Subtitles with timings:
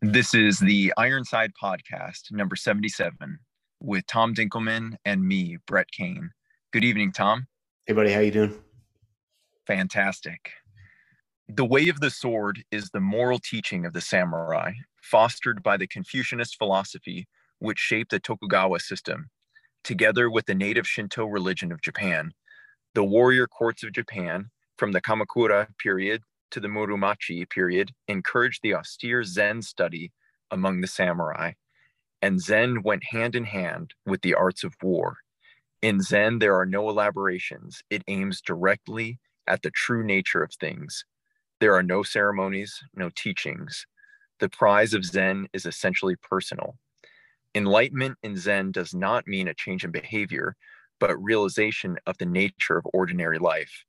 [0.00, 3.36] This is the Ironside Podcast, number 77,
[3.80, 6.30] with Tom Dinkelman and me, Brett Kane.
[6.72, 7.48] Good evening, Tom.
[7.84, 8.12] Hey, buddy.
[8.12, 8.54] How you doing?
[9.66, 10.52] Fantastic.
[11.48, 14.70] The way of the sword is the moral teaching of the samurai,
[15.02, 17.26] fostered by the Confucianist philosophy
[17.58, 19.30] which shaped the Tokugawa system,
[19.82, 22.30] together with the native Shinto religion of Japan.
[22.94, 28.74] The warrior courts of Japan, from the Kamakura period to the Muromachi period, encouraged the
[28.74, 30.12] austere Zen study
[30.50, 31.52] among the samurai,
[32.22, 35.18] and Zen went hand in hand with the arts of war.
[35.82, 41.04] In Zen, there are no elaborations, it aims directly at the true nature of things.
[41.60, 43.86] There are no ceremonies, no teachings.
[44.40, 46.76] The prize of Zen is essentially personal.
[47.54, 50.54] Enlightenment in Zen does not mean a change in behavior,
[51.00, 53.84] but realization of the nature of ordinary life.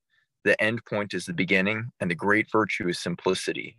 [0.46, 3.78] The end point is the beginning, and the great virtue is simplicity.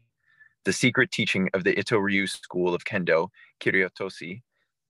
[0.65, 3.29] The secret teaching of the Itto Ryu school of Kendo,
[3.61, 4.43] Kiriotoshi,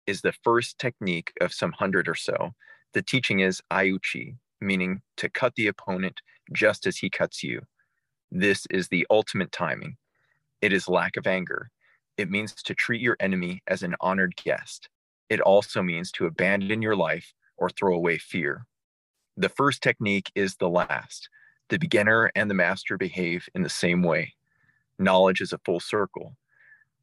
[0.07, 2.55] is the first technique of some hundred or so.
[2.93, 6.21] The teaching is Aiuchi, meaning to cut the opponent
[6.51, 7.61] just as he cuts you.
[8.31, 9.97] This is the ultimate timing.
[10.61, 11.69] It is lack of anger.
[12.17, 14.89] It means to treat your enemy as an honored guest.
[15.29, 18.65] It also means to abandon your life or throw away fear.
[19.37, 21.29] The first technique is the last.
[21.69, 24.33] The beginner and the master behave in the same way.
[24.97, 26.35] Knowledge is a full circle.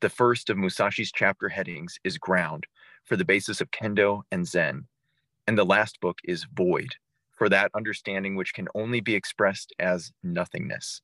[0.01, 2.67] The first of Musashi's chapter headings is ground
[3.05, 4.87] for the basis of Kendo and Zen.
[5.47, 6.97] And the last book is void
[7.39, 11.01] for that understanding which can only be expressed as nothingness.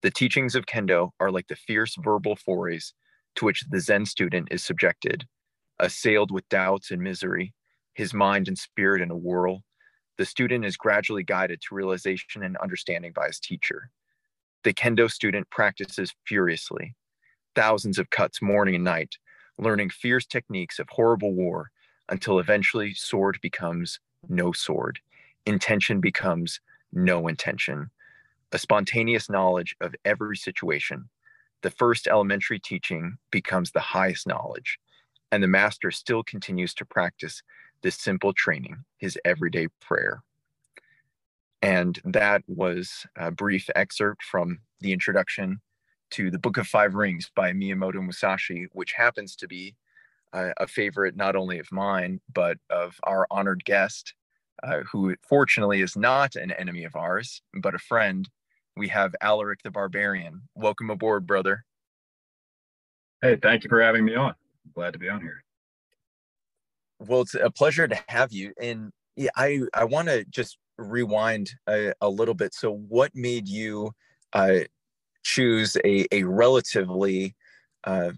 [0.00, 2.94] The teachings of Kendo are like the fierce verbal forays
[3.34, 5.26] to which the Zen student is subjected.
[5.78, 7.52] Assailed with doubts and misery,
[7.92, 9.62] his mind and spirit in a whirl,
[10.16, 13.90] the student is gradually guided to realization and understanding by his teacher.
[14.62, 16.94] The kendo student practices furiously,
[17.54, 19.16] thousands of cuts morning and night,
[19.58, 21.70] learning fierce techniques of horrible war
[22.08, 25.00] until eventually sword becomes no sword,
[25.46, 26.60] intention becomes
[26.92, 27.90] no intention,
[28.54, 31.08] a spontaneous knowledge of every situation,
[31.62, 34.78] the first elementary teaching becomes the highest knowledge,
[35.32, 37.42] and the master still continues to practice
[37.84, 40.22] this simple training, his everyday prayer.
[41.62, 45.60] And that was a brief excerpt from the introduction
[46.10, 49.76] to the Book of Five Rings by Miyamoto Musashi, which happens to be
[50.32, 54.14] a favorite not only of mine, but of our honored guest,
[54.64, 58.28] uh, who fortunately is not an enemy of ours, but a friend
[58.76, 60.42] we have Alaric the Barbarian.
[60.56, 61.64] Welcome aboard, brother.
[63.22, 64.34] Hey, thank you for having me on.
[64.74, 65.43] Glad to be on here.
[66.98, 68.52] Well, it's a pleasure to have you.
[68.60, 72.54] And yeah, I, I want to just rewind a, a, little bit.
[72.54, 73.92] So, what made you
[74.32, 74.60] uh,
[75.22, 77.34] choose a, a relatively
[77.84, 78.12] uh,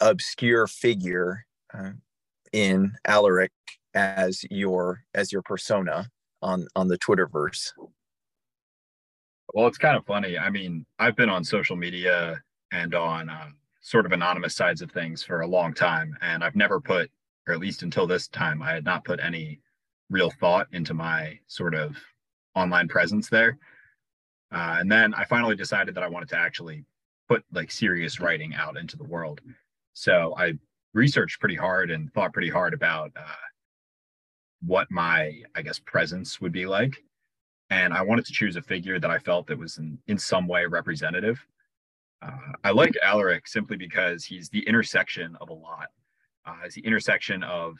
[0.00, 1.92] obscure figure uh,
[2.52, 3.52] in Alaric
[3.94, 6.08] as your as your persona
[6.42, 7.72] on on the Twitterverse?
[9.54, 10.38] Well, it's kind of funny.
[10.38, 12.40] I mean, I've been on social media
[12.70, 16.56] and on um, sort of anonymous sides of things for a long time, and I've
[16.56, 17.10] never put,
[17.48, 19.60] or at least until this time, I had not put any
[20.10, 21.96] real thought into my sort of
[22.54, 23.58] online presence there.
[24.52, 26.84] Uh, and then I finally decided that I wanted to actually
[27.28, 29.40] put like serious writing out into the world.
[29.92, 30.54] So I
[30.94, 33.46] researched pretty hard and thought pretty hard about uh,
[34.62, 37.02] what my, I guess, presence would be like
[37.70, 40.46] and I wanted to choose a figure that I felt that was in, in some
[40.46, 41.44] way representative.
[42.22, 45.88] Uh, I like Alaric simply because he's the intersection of a lot.
[46.46, 47.76] Uh, he's the intersection of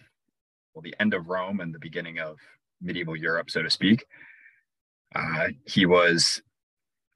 [0.75, 2.39] well, the end of Rome and the beginning of
[2.81, 4.05] medieval Europe, so to speak.
[5.15, 6.43] Uh, he was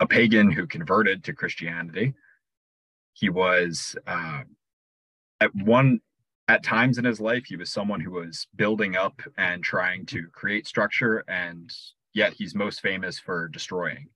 [0.01, 2.15] a pagan who converted to Christianity.
[3.13, 4.43] He was uh,
[5.41, 6.01] at one
[6.49, 10.27] at times in his life he was someone who was building up and trying to
[10.33, 11.73] create structure and
[12.15, 14.09] yet he's most famous for destroying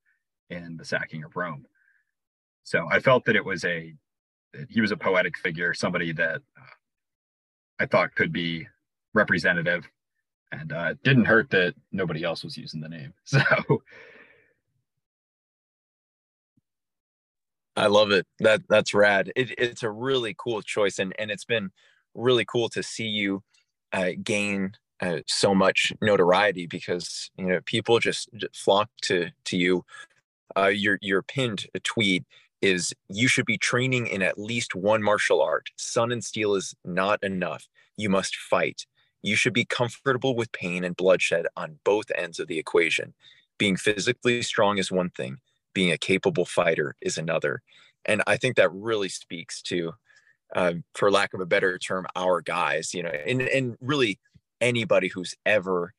[0.51, 1.67] in the sacking of Rome.
[2.65, 3.95] So I felt that it was a
[4.71, 6.75] he was a poetic figure, somebody that uh,
[7.78, 8.67] I thought could be
[9.15, 9.89] representative,
[10.53, 13.13] and uh, it didn't hurt that nobody else was using the name.
[13.25, 13.41] So
[17.77, 18.27] I love it.
[18.39, 19.31] That that's rad.
[19.37, 21.71] It, it's a really cool choice, and and it's been
[22.15, 23.43] really cool to see you
[23.93, 29.57] uh, gain uh, so much notoriety because you know people just, just flock to to
[29.57, 29.84] you.
[30.57, 32.25] Uh, your your pinned a tweet
[32.63, 35.71] is you should be training in at least one martial art.
[35.77, 37.67] Sun and steel is not enough.
[37.97, 38.87] You must fight.
[39.23, 43.15] You should be comfortable with pain and bloodshed on both ends of the equation.
[43.59, 45.39] Being physically strong is one thing.
[45.75, 47.63] Being a capable fighter is another.
[48.05, 49.95] And I think that really speaks to
[50.55, 54.19] uh, for lack of a better term, our guys, you know, and, and really
[54.61, 55.93] anybody who's ever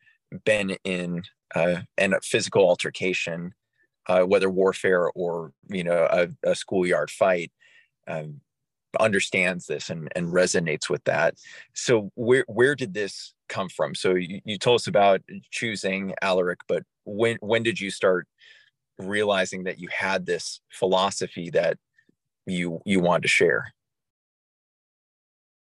[0.46, 1.24] been in
[1.56, 3.54] uh, a physical altercation,
[4.08, 7.52] uh, whether warfare or, you know, a, a schoolyard fight,
[8.08, 8.42] um,
[9.00, 11.36] understands this and, and resonates with that.
[11.74, 13.94] So where, where did this come from?
[13.94, 15.22] So you, you told us about
[15.52, 18.28] choosing Alaric, but when, when did you start
[18.98, 21.78] realizing that you had this philosophy that
[22.46, 23.74] you, you wanted to share?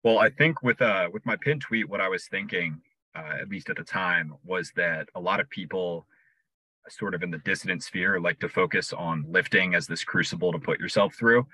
[0.04, 2.82] Well, I think with uh with my pin tweet, what I was thinking,
[3.16, 6.06] uh, at least at the time, was that a lot of people,
[6.88, 10.58] sort of in the dissident sphere, like to focus on lifting as this crucible to
[10.58, 11.46] put yourself through.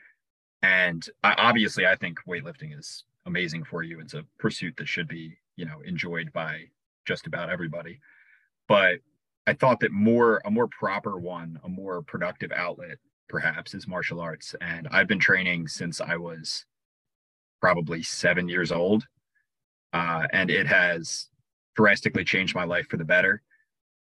[0.62, 4.00] And I, obviously, I think weightlifting is amazing for you.
[4.00, 6.65] It's a pursuit that should be, you know, enjoyed by
[7.06, 8.00] just about everybody.
[8.69, 8.99] But
[9.47, 12.99] I thought that more a more proper one, a more productive outlet,
[13.29, 14.55] perhaps, is martial arts.
[14.61, 16.67] And I've been training since I was
[17.61, 19.06] probably seven years old.
[19.93, 21.29] Uh, and it has
[21.75, 23.43] drastically changed my life for the better.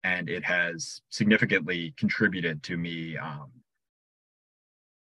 [0.04, 3.50] And it has significantly contributed to me um,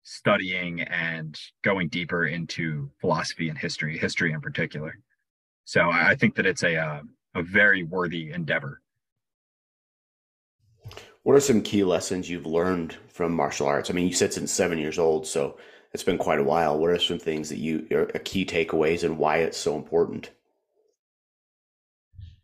[0.03, 4.97] studying and going deeper into philosophy and history, history in particular.
[5.65, 7.01] So I think that it's a, uh,
[7.35, 8.81] a very worthy endeavor.
[11.23, 13.89] What are some key lessons you've learned from martial arts?
[13.89, 15.57] I mean, you said since seven years old, so
[15.91, 16.79] it's been quite a while.
[16.79, 20.31] What are some things that you are key takeaways and why it's so important?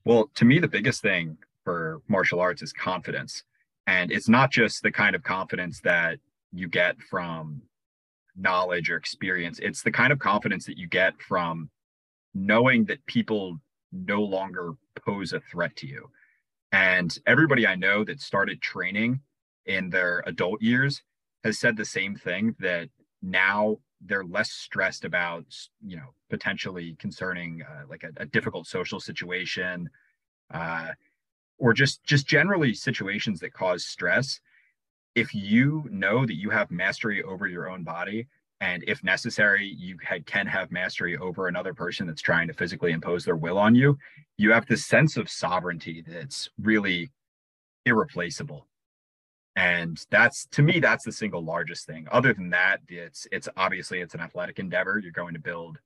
[0.04, 3.44] Well, to me, the biggest thing for martial arts is confidence.
[3.88, 6.20] And it's not just the kind of confidence that
[6.52, 7.62] you get from
[8.36, 11.70] knowledge or experience, it's the kind of confidence that you get from
[12.34, 13.58] knowing that people
[13.92, 14.74] no longer
[15.06, 16.10] pose a threat to you.
[16.72, 19.22] And everybody I know that started training
[19.66, 21.02] in their adult years
[21.44, 22.90] has said the same thing that
[23.22, 25.46] now they're less stressed about
[25.86, 29.90] you know potentially concerning uh, like a, a, difficult social situation
[30.54, 30.90] uh,
[31.64, 34.40] or just just generally situations that cause stress
[35.16, 38.28] if you know that you have mastery over your own body
[38.62, 43.26] and if necessary you can have mastery over another person that's trying to physically impose
[43.26, 43.98] their will on you
[44.38, 47.10] you have this sense of sovereignty that's really
[47.86, 48.68] irreplaceable.
[49.56, 52.08] And that's to me that's the single largest thing.
[52.12, 55.00] Other than that it's it's obviously it's an athletic endeavor.
[55.02, 55.78] You're going to build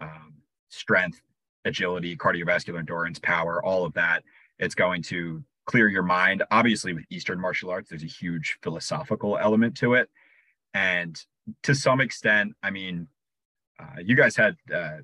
[0.00, 0.34] um,
[0.68, 1.20] strength
[1.64, 4.22] agility cardiovascular endurance power all of that
[4.60, 6.44] it's going to clear your mind.
[6.50, 10.08] Obviously with eastern martial arts there's a huge philosophical element to it.
[10.74, 11.20] And
[11.64, 13.08] to some extent i mean
[13.80, 14.98] uh, you guys had uh,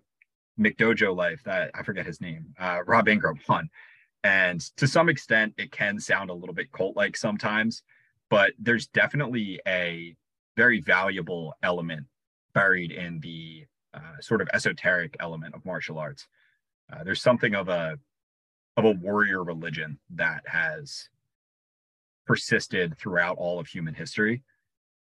[0.60, 3.68] mcdojo life that i forget his name uh, rob ingram on.
[4.22, 7.82] And to some extent it can sound a little bit cult like sometimes
[8.28, 10.14] but there's definitely a
[10.56, 12.06] very valuable element
[12.54, 16.26] buried in the uh, sort of esoteric element of martial arts.
[16.92, 17.98] Uh, there's something of a
[18.76, 21.08] of a warrior religion that has
[22.26, 24.43] persisted throughout all of human history,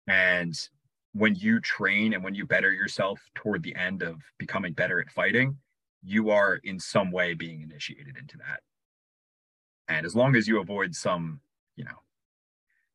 [0.06, 0.68] and
[1.12, 5.10] when you train and when you better yourself toward the end of becoming better at
[5.10, 5.56] fighting,
[6.02, 8.60] you are in some way being initiated into that.
[9.88, 11.40] And as long as you avoid some,
[11.76, 12.02] you know,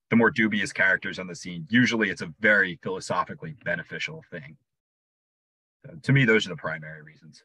[0.10, 4.56] the more dubious characters on the scene, usually it's a very philosophically beneficial thing.
[5.86, 7.44] So to me, those are the primary reasons.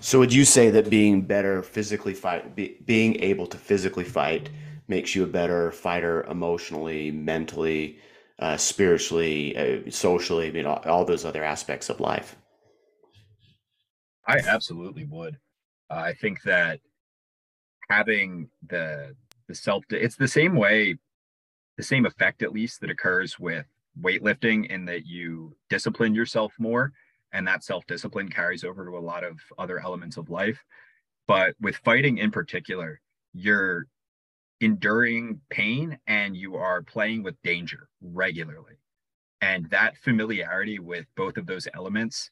[0.00, 4.50] So, would you say that being better physically fight, be, being able to physically fight,
[4.88, 7.98] makes you a better fighter emotionally, mentally,
[8.38, 10.48] uh, spiritually, uh, socially?
[10.48, 12.36] I mean, all, those other aspects of life.
[14.26, 15.38] I absolutely would.
[15.90, 16.80] I think that
[17.90, 19.14] having the
[19.48, 20.96] the self, it's the same way
[21.76, 23.66] the same effect at least that occurs with
[24.00, 26.92] weightlifting in that you discipline yourself more
[27.34, 30.64] and that self-discipline carries over to a lot of other elements of life.
[31.26, 33.00] But with fighting in particular
[33.34, 33.86] you're
[34.60, 38.78] enduring pain and you are playing with danger regularly.
[39.40, 42.30] And that familiarity with both of those elements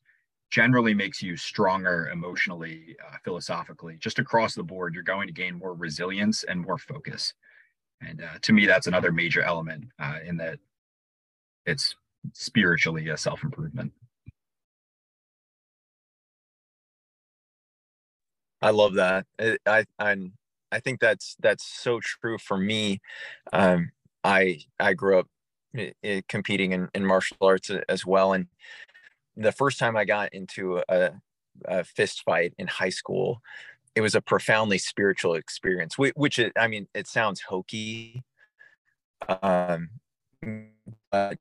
[0.51, 3.97] generally makes you stronger emotionally uh, philosophically.
[3.99, 7.35] Just across the board you're going to gain more resilience and more focus.
[8.01, 10.59] And uh, to me, that's another major element uh, in that
[11.67, 11.95] it's
[12.33, 13.43] spiritually a self
[18.63, 19.27] I love that.
[19.67, 20.33] I, I'm
[20.71, 23.01] I think that's that's so true for me.
[23.53, 23.91] Um,
[24.25, 25.27] I I grew up
[25.77, 28.47] eh, eh, competing in, in martial arts as well, and
[29.37, 31.11] the first time I got into a,
[31.67, 33.43] a fist fight in high school,
[33.95, 38.23] it was a profoundly spiritual experience which, i mean it sounds hokey
[39.43, 39.91] um
[41.11, 41.39] but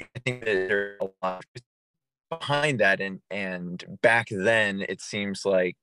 [0.00, 1.62] i think that there's a lot of
[2.38, 5.76] behind that and and back then it seems like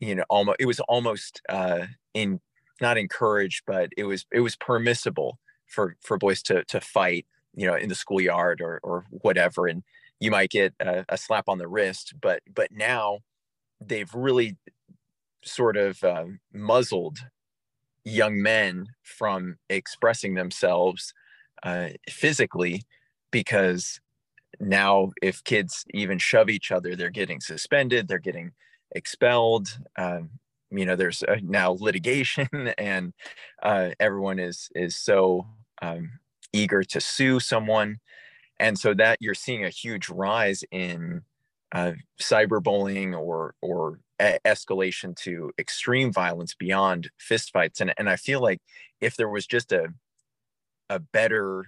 [0.00, 2.40] you know almost it was almost uh in
[2.80, 7.66] not encouraged but it was it was permissible for for boys to to fight you
[7.66, 9.82] know in the schoolyard or or whatever and
[10.20, 13.18] you might get a, a slap on the wrist but but now
[13.80, 14.56] they've really
[15.44, 17.18] sort of uh, muzzled
[18.04, 21.14] young men from expressing themselves
[21.62, 22.82] uh, physically
[23.30, 24.00] because
[24.68, 28.52] now if kids even shove each other they're getting suspended they're getting
[28.92, 30.30] expelled um,
[30.70, 33.12] you know there's uh, now litigation and
[33.62, 35.46] uh, everyone is is so
[35.82, 36.10] um,
[36.52, 37.98] eager to sue someone.
[38.60, 41.22] And so that you're seeing a huge rise in
[41.72, 48.40] uh, cyberbullying or or a- escalation to extreme violence beyond fistfights and and I feel
[48.40, 48.60] like
[49.00, 49.88] if there was just a
[50.90, 51.66] a better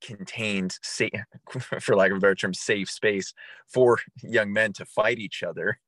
[0.00, 1.10] contained safe
[1.80, 3.32] for lack of a better term safe space
[3.66, 5.78] for young men to fight each other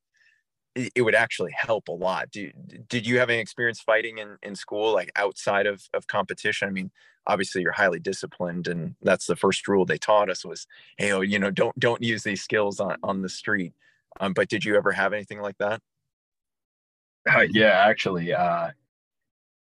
[0.74, 2.30] it, would actually help a lot.
[2.30, 2.50] Do,
[2.88, 6.68] did you have any experience fighting in, in school like outside of, of competition?
[6.68, 6.90] I mean
[7.26, 11.20] obviously you're highly disciplined and that's the first rule they taught us was hey oh,
[11.20, 13.74] you know don't don't use these skills on, on the street.
[14.18, 15.80] Um, but did you ever have anything like that?
[17.28, 18.70] Uh, yeah actually uh,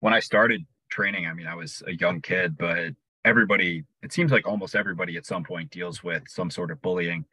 [0.00, 2.94] when i started training i mean i was a young kid but
[3.24, 7.24] everybody it seems like almost everybody at some point deals with some sort of bullying.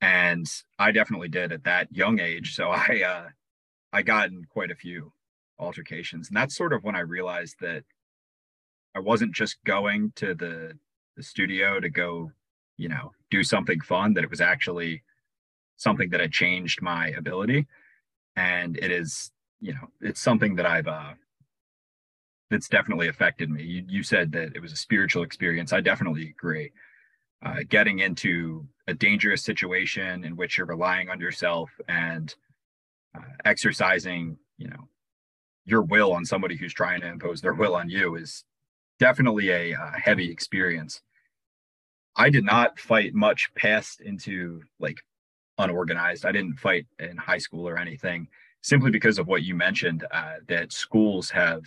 [0.00, 0.46] And
[0.78, 2.54] i definitely did at that young age.
[2.54, 3.28] So i uh
[3.92, 5.12] i got in quite a few
[5.58, 6.28] altercations.
[6.28, 7.84] And that's sort of when i realized that
[8.94, 10.78] i wasn't just going to the
[11.16, 12.32] the studio to go
[12.76, 15.02] you know do something fun that it was actually
[15.76, 17.66] something that had changed my ability.
[18.36, 21.12] And it is you know it's something that i've uh
[22.50, 23.62] that's definitely affected me.
[23.62, 25.72] You, you said that it was a spiritual experience.
[25.72, 26.72] I definitely agree.
[27.44, 32.34] Uh, getting into a dangerous situation in which you're relying on yourself and
[33.16, 34.88] uh, exercising, you know,
[35.64, 38.44] your will on somebody who's trying to impose their will on you is
[38.98, 41.00] definitely a uh, heavy experience.
[42.16, 44.98] I did not fight much past into like
[45.56, 46.26] unorganized.
[46.26, 48.28] I didn't fight in high school or anything
[48.62, 51.62] simply because of what you mentioned uh, that schools have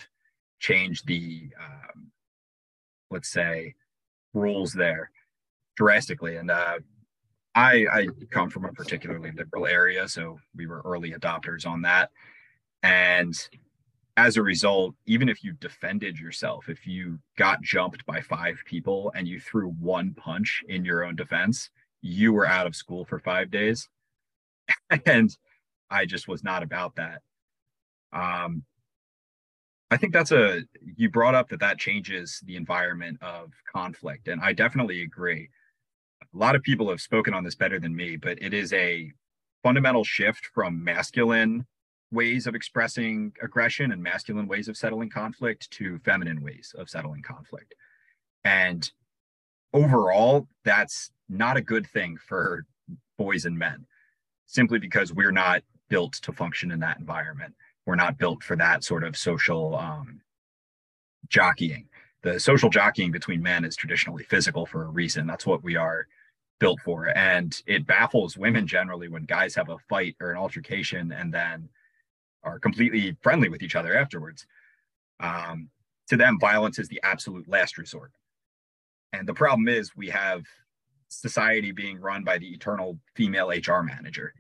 [0.64, 2.10] change the um,
[3.12, 3.76] let's say
[4.34, 5.12] rules there
[5.76, 6.38] drastically.
[6.38, 6.80] And uh,
[7.54, 12.12] I, I come from a particularly liberal area so we were early adopters on that.
[12.82, 13.36] And
[14.16, 19.12] as a result even if you defended yourself if you got jumped by five people
[19.16, 23.20] and you threw one punch in your own defense you were out of school for
[23.20, 23.90] five days.
[25.06, 25.36] And
[25.90, 27.22] i just was not about that.
[28.14, 28.64] Um,
[29.94, 30.64] I think that's a
[30.98, 35.50] you brought up that that changes the environment of conflict, and I definitely agree.
[36.24, 39.12] A lot of people have spoken on this better than me, but it is a
[39.62, 41.68] fundamental shift from masculine
[42.12, 47.22] ways of expressing aggression and masculine ways of settling conflict to feminine ways of settling
[47.22, 47.76] conflict.
[48.44, 48.90] And
[49.74, 52.66] overall, that's not a good thing for
[53.20, 53.86] boys and men,
[54.48, 57.54] simply because we're not built to function in that environment
[57.86, 60.22] we're not built for that sort of social um,
[61.28, 61.88] jockeying.
[62.22, 65.28] The social jockeying between men is traditionally physical for a reason.
[65.28, 66.08] That's what we are
[66.60, 67.08] built for.
[67.18, 71.68] And it baffles women generally when guys have a fight or an altercation and then
[72.44, 74.46] are completely friendly with each other afterwards.
[75.20, 75.70] Um,
[76.08, 78.12] to them, violence is the absolute last resort.
[79.12, 80.44] And the problem is we have
[81.10, 84.34] society being run by the eternal female HR manager.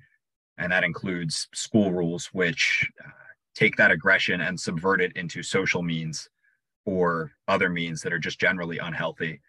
[0.58, 3.10] And that includes school rules, which uh,
[3.56, 6.30] take that aggression and subvert it into social means
[6.86, 9.42] or other means that are just generally unhealthy.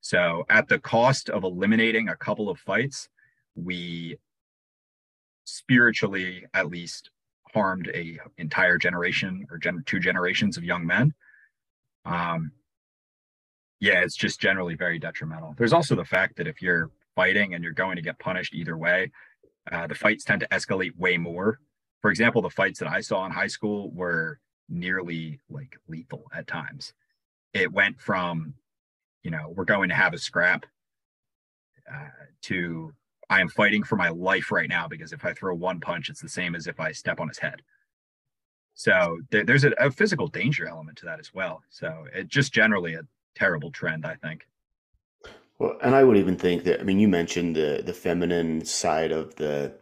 [0.00, 3.08] So, at the cost of eliminating a couple of fights,
[3.54, 4.16] we
[5.44, 7.10] spiritually, at least,
[7.52, 11.12] harmed a entire generation or gen- two generations of young men.
[12.04, 12.52] Um,
[13.80, 15.54] yeah, it's just generally very detrimental.
[15.58, 18.76] There's also the fact that if you're fighting and you're going to get punished either
[18.78, 19.10] way,
[19.70, 21.58] uh, the fights tend to escalate way more
[22.00, 26.46] for example, the fights that I saw in high school were nearly like lethal at
[26.46, 26.92] times.
[27.52, 28.54] It went from,
[29.22, 30.66] you know, we're going to have a scrap
[31.92, 32.08] uh,
[32.42, 32.92] to
[33.28, 36.20] I am fighting for my life right now because if I throw one punch, it's
[36.20, 37.62] the same as if I step on his head.
[38.74, 41.62] So there, there's a, a physical danger element to that as well.
[41.68, 43.02] So it just generally a
[43.36, 44.46] terrible trend, I think.
[45.58, 49.12] Well, and I would even think that I mean you mentioned the the feminine side
[49.12, 49.74] of the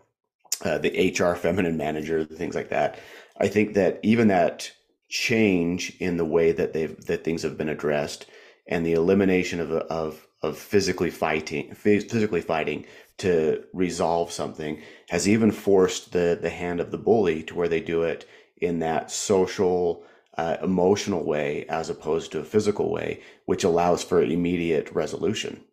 [0.64, 2.98] uh, the HR feminine manager, things like that.
[3.40, 4.70] I think that even that
[5.08, 8.26] change in the way that they've that things have been addressed
[8.66, 12.84] and the elimination of of of physically fighting physically fighting
[13.16, 17.80] to resolve something has even forced the the hand of the bully to where they
[17.80, 20.04] do it in that social
[20.36, 25.64] uh, emotional way as opposed to a physical way which allows for immediate resolution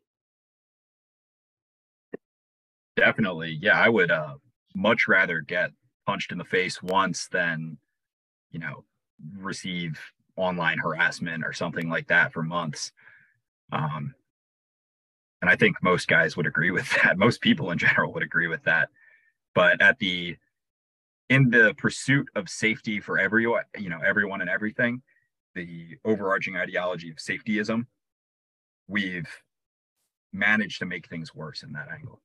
[2.95, 4.35] definitely yeah i would uh,
[4.75, 5.71] much rather get
[6.05, 7.77] punched in the face once than
[8.51, 8.83] you know
[9.37, 9.99] receive
[10.35, 12.91] online harassment or something like that for months
[13.71, 14.13] um,
[15.41, 17.17] and I think most guys would agree with that.
[17.17, 18.89] Most people in general would agree with that.
[19.53, 20.37] But at the
[21.29, 25.01] in the pursuit of safety for everyone, you know, everyone and everything,
[25.55, 27.85] the overarching ideology of safetyism,
[28.87, 29.29] we've
[30.33, 32.21] managed to make things worse in that angle.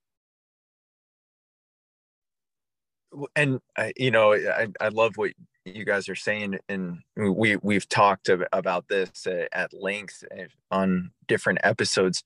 [3.35, 5.33] And uh, you know, I, I love what
[5.65, 11.59] you guys are saying, and we we've talked about this at length eh, on different
[11.63, 12.23] episodes.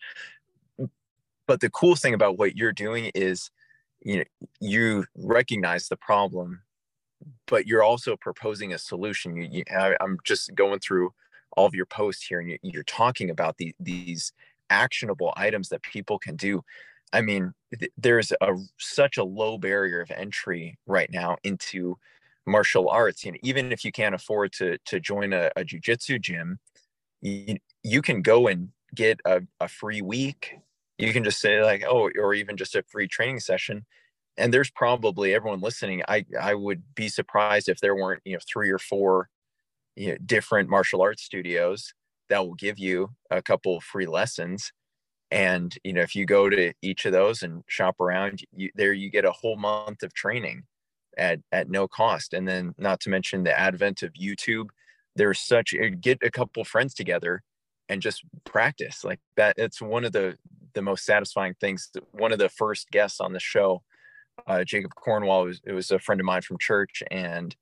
[1.47, 3.51] But the cool thing about what you're doing is
[4.01, 4.25] you know
[4.61, 6.61] you recognize the problem
[7.47, 9.37] but you're also proposing a solution.
[9.37, 11.13] You, you I, i'm just going through
[11.57, 14.33] all of your posts here and you, you're talking about the, these
[14.71, 16.63] actionable items that people can do
[17.15, 21.97] i mean th- there's a such a low barrier of entry right now into
[22.47, 26.59] martial arts and even if you can't afford to to join a, a jiu-jitsu gym
[27.23, 30.57] you, you can go and get a, a free week.
[30.99, 33.85] You can just say like oh or even just a free training session
[34.39, 38.41] and there's probably everyone listening i i would be surprised if there weren't you know
[38.53, 39.29] three or four
[39.97, 41.95] you know, different martial arts studios
[42.31, 44.73] that will give you a couple free lessons
[45.35, 48.93] and you know if you go to each of those and shop around you there
[48.93, 50.63] you get a whole month of training
[51.19, 52.33] at at no cost.
[52.33, 54.69] And then not to mention the advent of youtube
[55.17, 57.43] there's such get a couple friends together
[57.89, 59.05] and just practice.
[59.05, 60.39] Like that it's one of the
[60.75, 61.91] the most satisfying things.
[62.13, 63.83] One of the first guests on the show
[64.47, 67.55] uh, jacob cornwall was it was a friend of mine from church and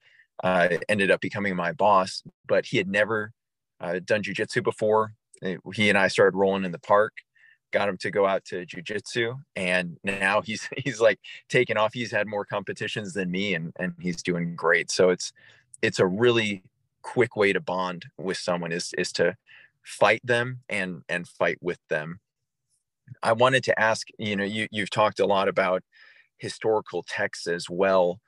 [0.44, 3.32] uh, ended up becoming my boss but he had never
[3.80, 5.14] uh, done jiu-jitsu before.
[5.74, 7.12] He and i started rolling in the park
[7.72, 11.94] got him to go out to jiu-jitsu and now he's he's like taken off.
[11.94, 14.90] He's had more competitions than me and and he's doing great.
[14.90, 15.32] So it's
[15.80, 16.62] it's a really
[17.02, 19.36] quick way to bond with someone is is to
[19.82, 22.20] fight them and and fight with them.
[23.22, 25.82] I wanted to ask you know you you've talked a lot about
[26.38, 28.20] historical texts as well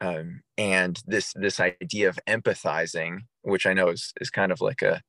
[0.00, 4.82] um, and this this idea of empathizing which i know is is kind of like
[4.82, 5.02] a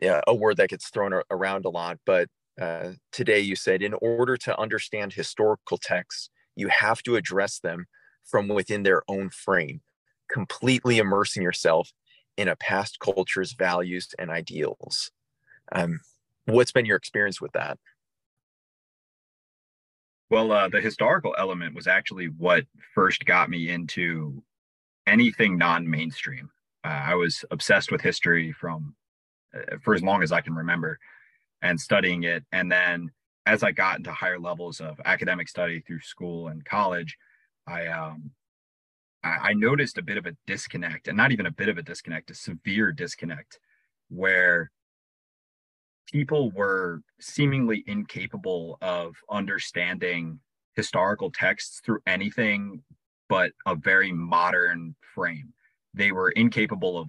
[0.00, 2.28] yeah, a word that gets thrown around a lot but
[2.60, 7.86] uh, today you said in order to understand historical texts you have to address them
[8.24, 9.80] from within their own frame
[10.32, 11.92] completely immersing yourself
[12.36, 15.10] in a past culture's values and ideals.
[15.70, 16.00] Um,
[16.46, 17.78] what's been your experience with that?
[20.30, 24.42] Well, uh, the historical element was actually what first got me into
[25.06, 26.50] anything non-mainstream.
[26.84, 28.94] Uh, I was obsessed with history from
[29.54, 30.98] uh, for as long as I can remember,
[31.62, 32.44] and studying it.
[32.52, 33.10] And then
[33.46, 37.16] as I got into higher levels of academic study through school and college,
[37.66, 38.32] I um,
[39.24, 42.32] I noticed a bit of a disconnect, and not even a bit of a disconnect,
[42.32, 43.60] a severe disconnect,
[44.08, 44.72] where
[46.10, 50.40] people were seemingly incapable of understanding
[50.74, 52.82] historical texts through anything
[53.28, 55.52] but a very modern frame.
[55.94, 57.08] They were incapable of,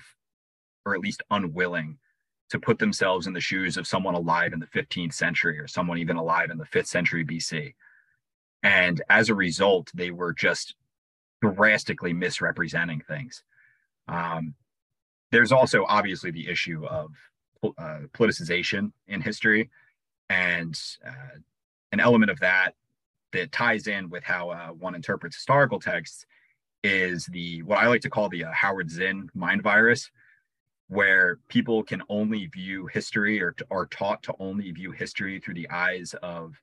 [0.85, 1.97] or at least unwilling,
[2.53, 5.97] to put themselves in the shoes of someone alive in the 15th century or someone
[5.97, 7.73] even alive in the 5th century BC.
[8.61, 10.75] And as a result, they were just
[11.41, 13.43] drastically misrepresenting things.
[14.07, 14.53] Um,
[15.31, 17.15] there's also obviously the issue of
[17.63, 19.71] uh, politicization in history,
[20.29, 21.39] and uh,
[21.91, 22.75] an element of that
[23.31, 26.27] that ties in with how uh, one interprets historical texts
[26.83, 30.11] is the what I like to call the uh, Howard Zinn mind virus,
[30.87, 35.69] where people can only view history or are taught to only view history through the
[35.69, 36.55] eyes of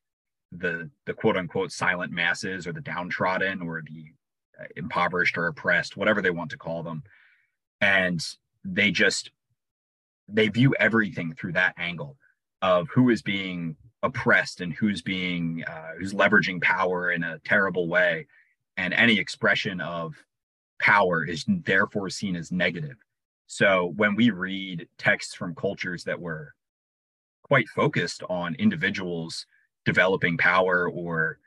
[0.53, 4.05] the the quote unquote silent masses or the downtrodden or the
[4.77, 7.03] impoverished or oppressed, whatever they want to call them.
[7.81, 8.21] And
[8.65, 9.31] they just
[10.29, 12.17] they view everything through that angle
[12.63, 17.89] of who is being oppressed and who's being uh, who's leveraging power in a terrible
[17.89, 18.27] way
[18.77, 20.15] and any expression of
[20.79, 22.97] power is therefore seen as negative
[23.53, 26.55] so when we read texts from cultures that were
[27.43, 29.45] quite focused on individuals
[29.85, 31.41] developing power or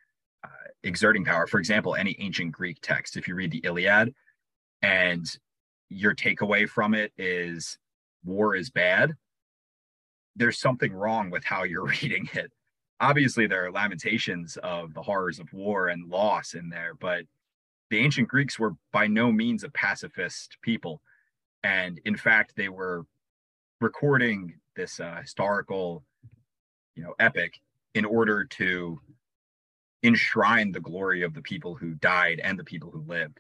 [0.44, 1.48] uh, exerting power.
[1.48, 4.14] For example, any ancient Greek text, if you read the Iliad
[4.82, 5.26] and
[5.88, 7.78] your takeaway from it is
[8.26, 9.14] war is bad,
[10.36, 12.52] there's something wrong with how you're reading it.
[13.00, 17.24] obviously there are lamentations of the horrors of war and loss in there, but
[17.90, 21.02] the ancient Greeks were by no means a pacifist people.
[21.64, 23.06] And in fact, they were
[23.80, 26.04] recording this uh, historical,
[26.96, 27.60] you know, epic
[27.94, 29.00] in order to
[30.04, 33.40] enshrine the glory of the people who died and the people who lived.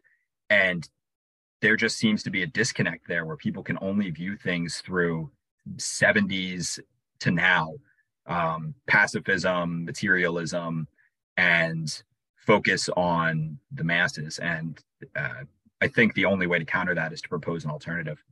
[0.49, 0.87] And
[1.61, 5.31] there just seems to be a disconnect there where people can only view things through
[5.77, 6.79] 70s
[7.19, 7.73] to now
[8.25, 10.87] um, pacifism, materialism,
[11.37, 12.03] and
[12.35, 14.39] focus on the masses.
[14.39, 14.79] And
[15.15, 15.43] uh,
[15.83, 18.23] I think the only way to counter that is to propose an alternative.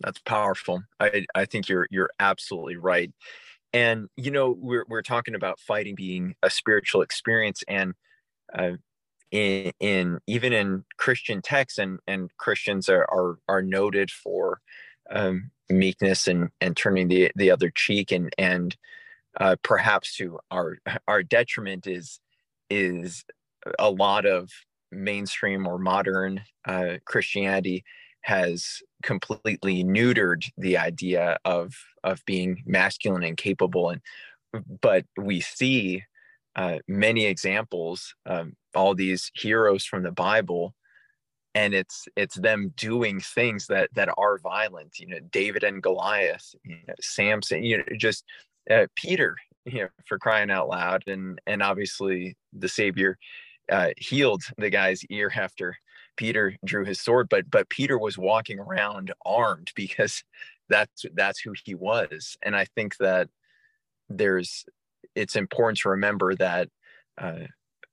[0.00, 0.82] That's powerful.
[1.00, 3.10] I, I think you're you're absolutely right.
[3.72, 7.94] And you know, we're we're talking about fighting being a spiritual experience, and
[8.54, 8.72] uh,
[9.30, 14.60] in, in even in Christian texts, and and Christians are are, are noted for
[15.10, 18.76] um, meekness and and turning the the other cheek and and
[19.40, 20.76] uh, perhaps to our
[21.08, 22.20] our detriment is
[22.68, 23.24] is
[23.78, 24.50] a lot of
[24.92, 27.84] mainstream or modern uh, Christianity
[28.22, 33.90] has completely neutered the idea of of being masculine and capable.
[33.90, 34.00] And
[34.80, 36.02] but we see
[36.56, 40.74] uh, many examples um, all these heroes from the bible
[41.54, 46.54] and it's it's them doing things that that are violent you know david and goliath
[46.64, 48.24] you know, samson you know just
[48.70, 53.18] uh, peter you know for crying out loud and and obviously the savior
[53.70, 55.76] uh, healed the guy's ear after
[56.16, 60.22] peter drew his sword but but peter was walking around armed because
[60.68, 63.28] that's that's who he was and i think that
[64.08, 64.64] there's
[65.14, 66.68] it's important to remember that
[67.18, 67.46] uh,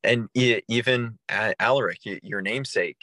[0.03, 2.97] and even Alaric, your namesake,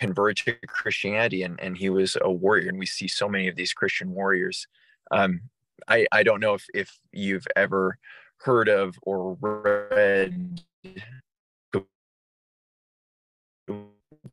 [0.00, 2.68] converted to Christianity and, and he was a warrior.
[2.68, 4.66] And we see so many of these Christian warriors.
[5.10, 5.42] Um,
[5.88, 7.98] I, I don't know if, if you've ever
[8.38, 10.62] heard of or read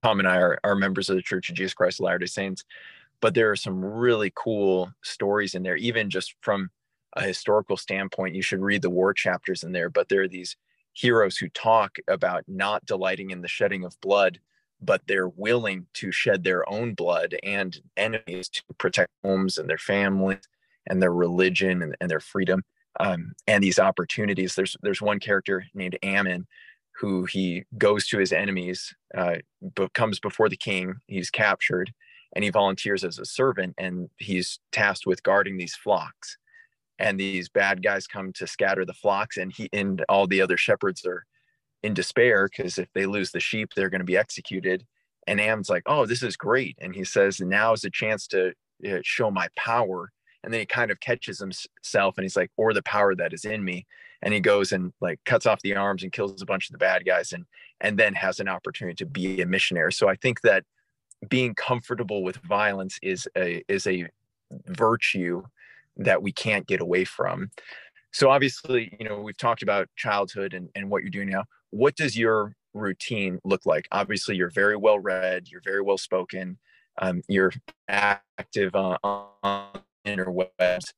[0.03, 2.65] Tom and I are, are members of the Church of Jesus Christ of Latter-day Saints,
[3.21, 6.69] but there are some really cool stories in there, even just from
[7.15, 8.35] a historical standpoint.
[8.35, 10.57] You should read the war chapters in there, but there are these
[10.91, 14.39] heroes who talk about not delighting in the shedding of blood,
[14.81, 19.77] but they're willing to shed their own blood and enemies to protect homes and their
[19.77, 20.41] families
[20.87, 22.61] and their religion and, and their freedom
[22.99, 24.53] um, and these opportunities.
[24.53, 26.45] There's there's one character named Ammon
[26.99, 29.35] who he goes to his enemies, uh,
[29.93, 30.95] comes before the king.
[31.07, 31.91] He's captured,
[32.35, 36.37] and he volunteers as a servant, and he's tasked with guarding these flocks.
[36.99, 40.57] And these bad guys come to scatter the flocks, and he and all the other
[40.57, 41.25] shepherds are
[41.81, 44.85] in despair because if they lose the sheep, they're going to be executed.
[45.27, 48.53] And Am's like, "Oh, this is great," and he says, "Now is a chance to
[48.87, 50.11] uh, show my power."
[50.43, 53.45] And then he kind of catches himself, and he's like, "Or the power that is
[53.45, 53.85] in me."
[54.23, 56.77] And he goes and like cuts off the arms and kills a bunch of the
[56.77, 57.45] bad guys, and
[57.81, 59.93] and then has an opportunity to be a missionary.
[59.93, 60.63] So I think that
[61.29, 64.07] being comfortable with violence is a is a
[64.67, 65.43] virtue
[65.97, 67.51] that we can't get away from.
[68.11, 71.95] So obviously, you know, we've talked about childhood and, and what you're doing now what
[71.95, 73.87] does your routine look like?
[73.91, 76.57] Obviously, you're very well read, you're very well spoken,
[77.01, 77.51] um, you're
[77.89, 80.93] active uh, on interwebs.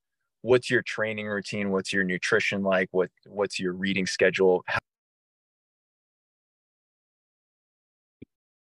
[0.46, 1.72] What's your training routine?
[1.72, 2.90] What's your nutrition like?
[2.92, 4.64] What What's your reading schedule?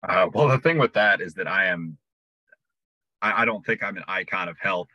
[0.07, 1.97] Uh, well, the thing with that is that I am,
[3.23, 4.89] I, I, don't think I'm an icon of health,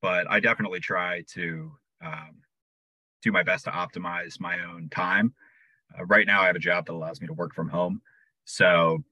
[0.00, 1.72] but I definitely try to
[2.04, 2.36] um,
[3.22, 5.34] do my best to optimize my own time.
[5.98, 8.00] Uh, right now, I have a job that allows me to work from home.
[8.44, 9.02] So,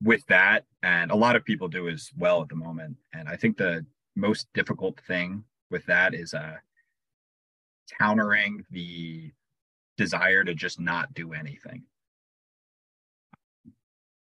[0.00, 2.96] with that, and a lot of people do as well at the moment.
[3.12, 6.56] And I think the most difficult thing with that is uh,
[8.00, 9.32] countering the
[9.96, 11.82] desire to just not do anything.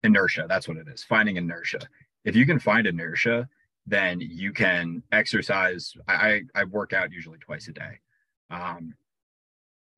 [0.04, 1.80] Inertia, that's what it is, finding inertia.
[2.25, 3.47] If you can find inertia,
[3.86, 5.93] then you can exercise.
[6.08, 7.99] I, I work out usually twice a day.
[8.49, 8.95] Um,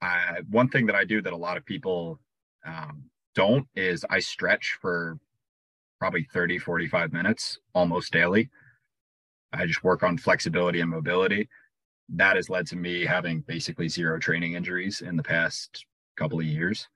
[0.01, 2.19] I, one thing that I do that a lot of people
[2.65, 3.03] um,
[3.35, 5.17] don't is I stretch for
[5.99, 8.49] probably 30, 45 minutes almost daily.
[9.53, 11.47] I just work on flexibility and mobility.
[12.09, 15.85] That has led to me having basically zero training injuries in the past
[16.17, 16.87] couple of years.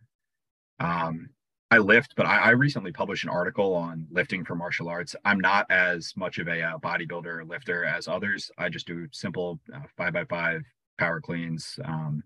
[0.79, 1.29] Um,
[1.69, 5.15] I lift, but I, I, recently published an article on lifting for martial arts.
[5.25, 8.49] I'm not as much of a uh, bodybuilder or lifter as others.
[8.57, 10.61] I just do simple uh, five by five
[10.97, 12.23] power cleans, um,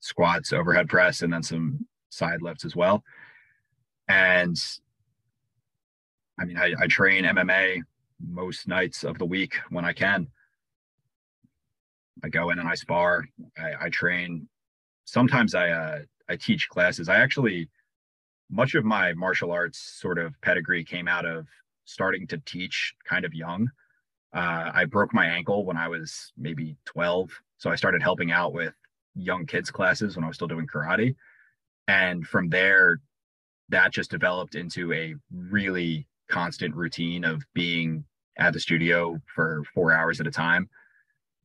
[0.00, 3.02] squats, overhead press, and then some side lifts as well.
[4.08, 4.56] And
[6.40, 7.82] I mean, I, I train MMA
[8.20, 10.28] most nights of the week when I can.
[12.22, 13.24] I go in and I spar.
[13.56, 14.48] I, I train.
[15.04, 17.08] Sometimes I uh, I teach classes.
[17.08, 17.68] I actually
[18.50, 21.46] much of my martial arts sort of pedigree came out of
[21.84, 23.70] starting to teach kind of young.
[24.34, 27.30] Uh, I broke my ankle when I was maybe 12.
[27.58, 28.74] So I started helping out with
[29.14, 31.14] young kids classes when I was still doing karate.
[31.88, 33.00] And from there,
[33.70, 38.04] that just developed into a really constant routine of being
[38.38, 40.68] at the studio for four hours at a time.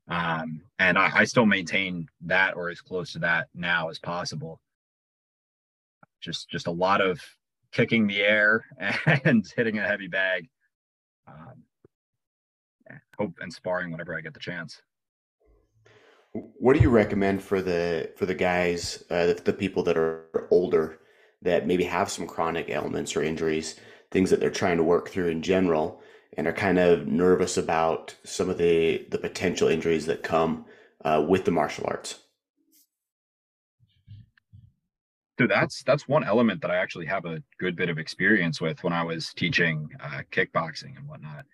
[0.07, 4.59] Um, and I, I still maintain that or as close to that now as possible.
[6.21, 7.19] Just just a lot of
[7.71, 8.65] kicking the air
[9.25, 10.49] and hitting a heavy bag.
[11.27, 11.63] Um,
[13.17, 14.81] hope and sparring whenever I get the chance.
[16.33, 20.47] What do you recommend for the for the guys, uh, the, the people that are
[20.49, 20.99] older
[21.41, 23.79] that maybe have some chronic ailments or injuries,
[24.11, 26.01] things that they're trying to work through in general,
[26.37, 30.65] and are kind of nervous about some of the the potential injuries that come
[31.03, 32.19] uh, with the martial arts?
[35.39, 38.83] So that's that's one element that I actually have a good bit of experience with
[38.83, 41.45] when I was teaching uh, kickboxing and whatnot.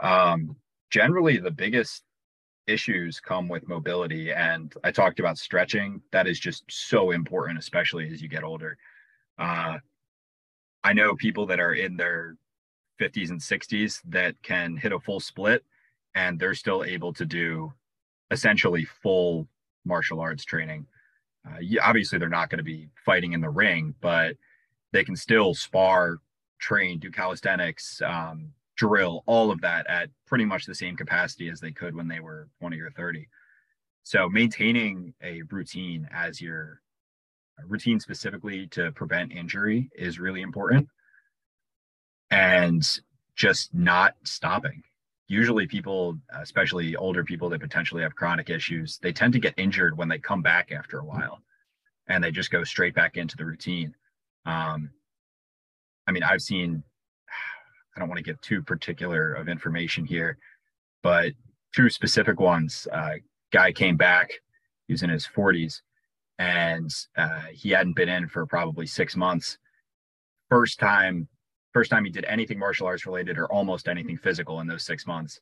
[0.00, 0.56] Um,
[0.90, 2.04] generally, the biggest
[2.66, 6.00] issues come with mobility, and I talked about stretching.
[6.12, 8.78] That is just so important, especially as you get older.
[9.38, 9.78] Uh,
[10.84, 12.36] I know people that are in their
[13.00, 15.64] 50s and 60s that can hit a full split,
[16.14, 17.72] and they're still able to do
[18.30, 19.48] essentially full
[19.84, 20.86] martial arts training
[21.46, 24.36] uh, obviously they're not going to be fighting in the ring, but
[24.92, 26.18] they can still spar,
[26.60, 31.60] train, do calisthenics, um, drill, all of that at pretty much the same capacity as
[31.60, 33.26] they could when they were 20 or 30.
[34.04, 36.80] So maintaining a routine as your
[37.66, 40.88] routine specifically to prevent injury is really important.
[42.32, 42.82] And
[43.36, 44.82] just not stopping.
[45.28, 49.96] Usually, people, especially older people that potentially have chronic issues, they tend to get injured
[49.96, 51.40] when they come back after a while
[52.08, 53.94] and they just go straight back into the routine.
[54.44, 54.90] Um,
[56.06, 56.82] I mean, I've seen,
[57.96, 60.38] I don't want to give too particular of information here,
[61.02, 61.32] but
[61.74, 62.88] two specific ones.
[62.92, 63.14] Uh,
[63.52, 64.30] guy came back,
[64.86, 65.80] he was in his 40s,
[66.38, 69.58] and uh, he hadn't been in for probably six months.
[70.50, 71.28] First time,
[71.72, 75.06] first time he did anything martial arts related or almost anything physical in those six
[75.06, 75.40] months.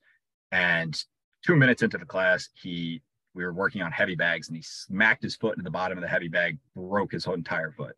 [0.53, 1.03] And
[1.45, 3.03] two minutes into the class, he
[3.35, 6.03] we were working on heavy bags and he smacked his foot into the bottom of
[6.03, 7.97] the heavy bag, broke his whole entire foot.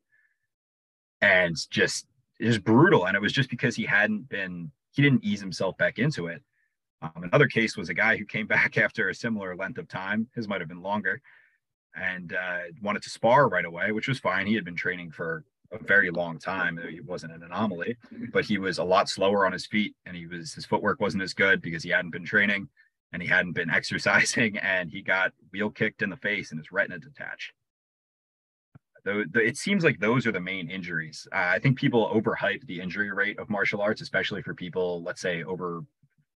[1.22, 2.06] And just
[2.40, 3.06] was brutal.
[3.06, 6.42] And it was just because he hadn't been, he didn't ease himself back into it.
[7.00, 10.28] Um, another case was a guy who came back after a similar length of time.
[10.34, 11.20] His might have been longer
[11.94, 14.46] and uh, wanted to spar right away, which was fine.
[14.46, 16.78] He had been training for a very long time.
[16.88, 17.96] He wasn't an anomaly,
[18.32, 21.22] but he was a lot slower on his feet and he was, his footwork wasn't
[21.22, 22.68] as good because he hadn't been training
[23.12, 26.72] and he hadn't been exercising and he got wheel kicked in the face and his
[26.72, 27.52] retina detached.
[29.04, 31.26] The, it seems like those are the main injuries.
[31.32, 35.20] Uh, I think people overhype the injury rate of martial arts, especially for people, let's
[35.20, 35.82] say, over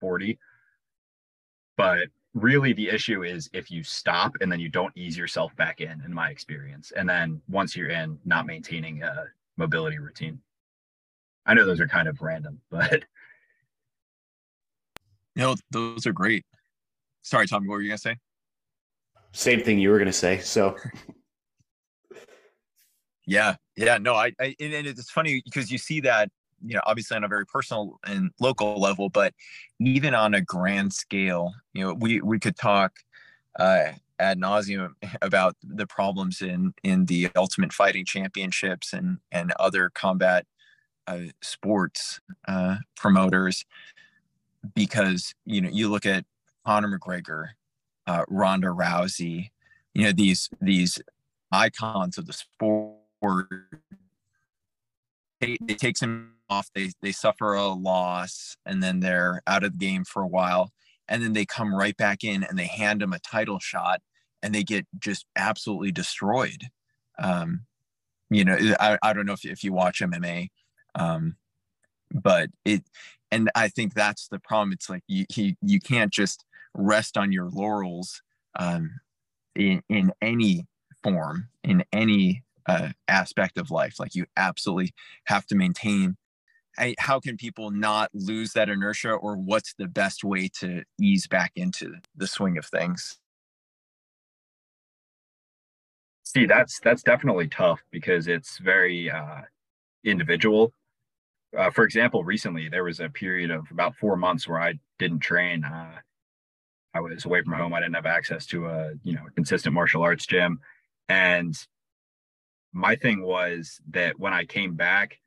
[0.00, 0.38] 40.
[1.76, 5.80] But really, the issue is if you stop and then you don't ease yourself back
[5.80, 6.92] in, in my experience.
[6.96, 10.40] And then once you're in, not maintaining a mobility routine.
[11.46, 13.04] I know those are kind of random, but.
[15.36, 16.44] No, those are great.
[17.22, 18.16] Sorry, Tommy, what were you gonna say?
[19.32, 20.38] Same thing you were gonna say.
[20.38, 20.76] So
[23.26, 26.28] yeah, yeah, no, I, I and it's funny because you see that,
[26.64, 29.34] you know, obviously on a very personal and local level, but
[29.80, 32.92] even on a grand scale, you know, we we could talk
[33.58, 34.90] uh ad nauseum
[35.22, 40.46] about the problems in in the ultimate fighting championships and and other combat
[41.06, 43.64] uh, sports uh, promoters
[44.74, 46.24] because you know you look at
[46.64, 47.48] Conor McGregor,
[48.06, 49.50] uh, Ronda Rousey,
[49.92, 51.00] you know these these
[51.52, 53.48] icons of the sport.
[55.40, 56.70] It, it takes them off.
[56.74, 60.72] They they suffer a loss and then they're out of the game for a while,
[61.08, 64.00] and then they come right back in and they hand them a title shot
[64.42, 66.64] and they get just absolutely destroyed.
[67.18, 67.62] Um,
[68.30, 70.48] you know, I, I don't know if, if you watch MMA,
[70.94, 71.36] um,
[72.12, 72.82] but it,
[73.30, 74.72] and I think that's the problem.
[74.72, 78.20] It's like you, you, you can't just rest on your laurels
[78.58, 79.00] um,
[79.54, 80.66] in, in any
[81.02, 83.98] form, in any uh, aspect of life.
[83.98, 84.92] Like you absolutely
[85.24, 86.16] have to maintain.
[86.98, 91.52] How can people not lose that inertia, or what's the best way to ease back
[91.56, 93.18] into the swing of things?
[96.24, 99.42] See, that's that's definitely tough because it's very uh,
[100.04, 100.72] individual.
[101.56, 105.20] Uh, for example, recently there was a period of about four months where I didn't
[105.20, 105.64] train.
[105.64, 105.98] Uh,
[106.92, 107.72] I was away from home.
[107.72, 110.60] I didn't have access to a you know consistent martial arts gym,
[111.08, 111.56] and
[112.72, 115.20] my thing was that when I came back,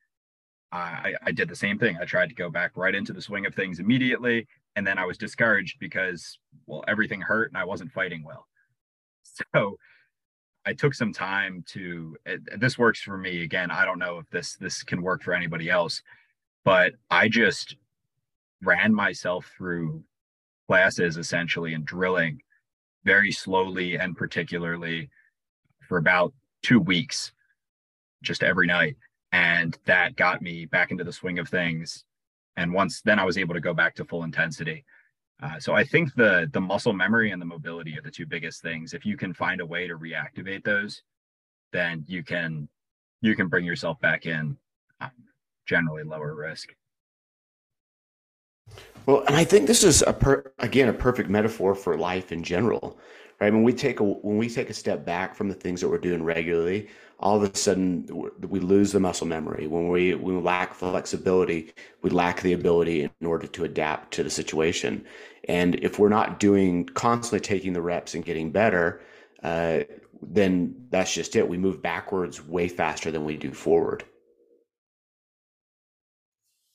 [0.72, 1.98] I, I did the same thing.
[2.02, 5.06] I tried to go back right into the swing of things immediately, and then I
[5.06, 8.46] was discouraged because well everything hurt and I wasn't fighting well.
[9.54, 9.78] So
[10.66, 12.18] I took some time to.
[12.58, 13.44] This works for me.
[13.44, 16.02] Again, I don't know if this this can work for anybody else,
[16.66, 17.78] but I just
[18.64, 20.04] ran myself through
[20.68, 22.42] classes essentially and drilling
[23.06, 25.10] very slowly and particularly
[25.88, 27.32] for about two weeks,
[28.22, 28.98] just every night.
[29.32, 32.06] And that got me back into the swing of things.
[32.56, 34.86] And once then I was able to go back to full intensity.
[35.42, 38.62] Uh, so I think the the muscle memory and the mobility are the two biggest
[38.62, 38.94] things.
[38.94, 41.04] If you can find a way to reactivate those,
[41.72, 42.68] then you can
[43.22, 44.58] you can bring yourself back in
[45.00, 45.12] um,
[45.68, 46.74] generally lower risk.
[49.06, 52.44] Well, and I think this is a per, again a perfect metaphor for life in
[52.44, 52.98] general,
[53.40, 53.54] right?
[53.54, 55.98] When we take a when we take a step back from the things that we're
[55.98, 56.88] doing regularly,
[57.20, 58.08] all of a sudden
[58.42, 59.68] we lose the muscle memory.
[59.68, 64.30] When we we lack flexibility, we lack the ability in order to adapt to the
[64.30, 65.06] situation.
[65.48, 69.02] And if we're not doing constantly taking the reps and getting better,
[69.44, 69.80] uh,
[70.22, 71.48] then that's just it.
[71.48, 74.04] We move backwards way faster than we do forward.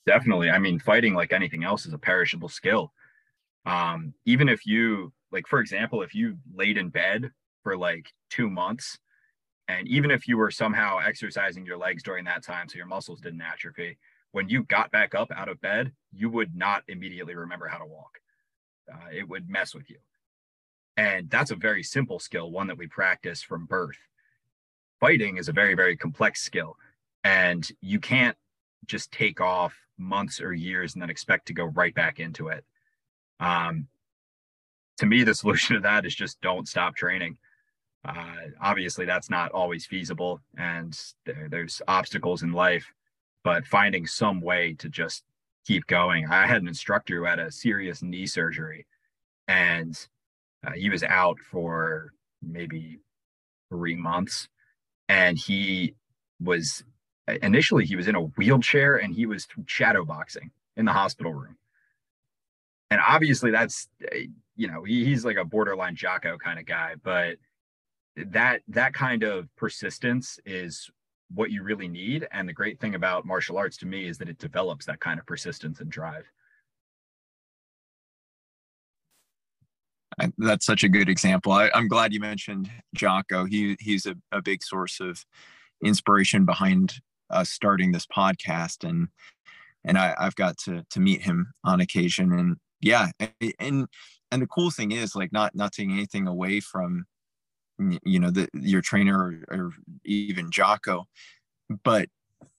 [0.06, 0.50] Definitely.
[0.50, 2.92] I mean, fighting like anything else is a perishable skill.
[3.66, 7.30] Um, even if you, like, for example, if you laid in bed
[7.62, 8.98] for like two months,
[9.68, 13.20] and even if you were somehow exercising your legs during that time so your muscles
[13.20, 13.96] didn't atrophy,
[14.32, 17.86] when you got back up out of bed, you would not immediately remember how to
[17.86, 18.18] walk.
[18.92, 19.98] Uh, it would mess with you.
[20.96, 23.98] And that's a very simple skill, one that we practice from birth.
[25.00, 26.76] Fighting is a very, very complex skill.
[27.24, 28.36] And you can't
[28.86, 32.64] just take off months or years and then expect to go right back into it.
[33.40, 33.88] Um,
[35.02, 37.36] to me, the solution to that is just don't stop training.
[38.04, 42.86] Uh, obviously, that's not always feasible, and there, there's obstacles in life,
[43.44, 45.24] but finding some way to just
[45.66, 46.26] keep going.
[46.28, 48.86] I had an instructor who had a serious knee surgery,
[49.46, 49.96] and
[50.66, 52.98] uh, he was out for maybe
[53.70, 54.48] three months,
[55.08, 55.94] and he
[56.40, 56.82] was
[57.40, 61.56] initially he was in a wheelchair and he was shadow boxing in the hospital room
[62.90, 66.94] and obviously that's eh, you know he, he's like a borderline jocko kind of guy
[67.02, 67.36] but
[68.16, 70.90] that that kind of persistence is
[71.34, 72.26] what you really need.
[72.32, 75.18] And the great thing about martial arts to me is that it develops that kind
[75.18, 76.24] of persistence and drive.
[80.36, 81.52] That's such a good example.
[81.52, 83.46] I, am glad you mentioned jocko.
[83.46, 85.24] He he's a, a big source of
[85.82, 86.94] inspiration behind
[87.30, 88.86] uh, starting this podcast.
[88.86, 89.08] And
[89.84, 92.32] and I, I've got to to meet him on occasion.
[92.32, 93.08] And yeah
[93.58, 93.86] and
[94.32, 97.06] and the cool thing is like not not taking anything away from
[98.04, 99.18] you know the your trainer
[99.50, 99.70] or, or
[100.04, 101.06] even Jocko
[101.84, 102.08] but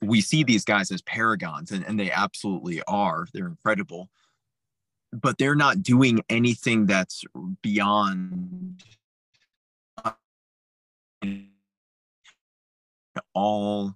[0.01, 3.27] we see these guys as paragons and, and they absolutely are.
[3.33, 4.09] They're incredible.
[5.11, 7.23] But they're not doing anything that's
[7.61, 8.83] beyond
[13.35, 13.95] all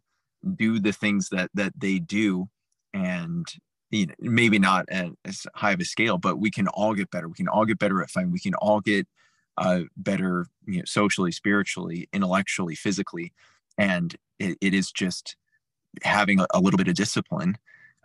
[0.56, 2.48] do the things that that they do
[2.94, 3.46] and
[3.92, 7.10] you know, maybe not at as high of a scale but we can all get
[7.12, 7.28] better.
[7.28, 8.32] We can all get better at fighting.
[8.32, 9.08] We can all get
[9.58, 13.34] uh, better you know socially spiritually intellectually physically.
[13.78, 15.36] And it, it is just
[16.04, 17.58] having a, a, little bit of discipline.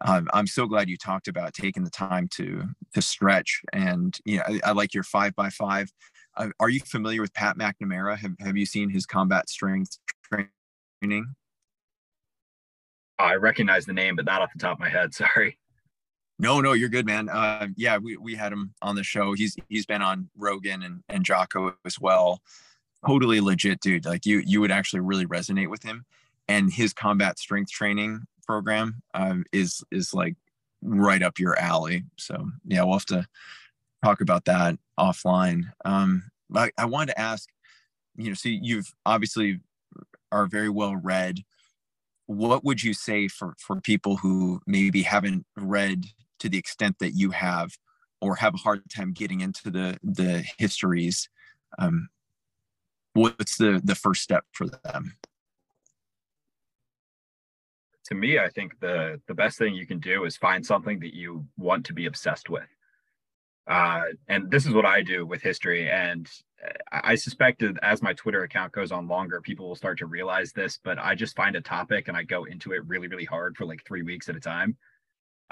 [0.04, 2.64] Um, i'm so glad you talked about taking the time to
[2.94, 5.92] to stretch and you know i, I like your five by five.
[6.36, 8.16] Uh, are you familiar with pat mcnamara?
[8.18, 11.34] Have, have you seen his combat strength training?
[13.18, 15.14] I recognize the name, but not off the top of my head.
[15.14, 15.58] Sorry.
[16.42, 17.28] No, no, you're good, man.
[17.28, 19.32] Uh, yeah, we, we had him on the show.
[19.32, 22.42] He's he's been on Rogan and and Jocko as well.
[23.06, 24.04] Totally legit, dude.
[24.04, 26.04] Like you you would actually really resonate with him,
[26.48, 30.34] and his combat strength training program um, is is like
[30.82, 32.02] right up your alley.
[32.18, 33.24] So yeah, we'll have to
[34.04, 35.66] talk about that offline.
[35.84, 37.48] Um, I, I wanted to ask,
[38.16, 39.60] you know, so you've obviously
[40.32, 41.44] are very well read
[42.26, 46.06] what would you say for for people who maybe haven't read
[46.42, 47.70] to the extent that you have
[48.20, 51.28] or have a hard time getting into the the histories
[51.78, 52.08] um,
[53.14, 55.16] what's the the first step for them?
[58.06, 61.14] To me i think the the best thing you can do is find something that
[61.14, 62.68] you want to be obsessed with.
[63.68, 65.88] Uh, and this is what i do with history.
[65.88, 66.28] And
[66.90, 70.52] I suspect that as my Twitter account goes on longer, people will start to realize
[70.52, 73.56] this, but I just find a topic and I go into it really, really hard
[73.56, 74.76] for like three weeks at a time.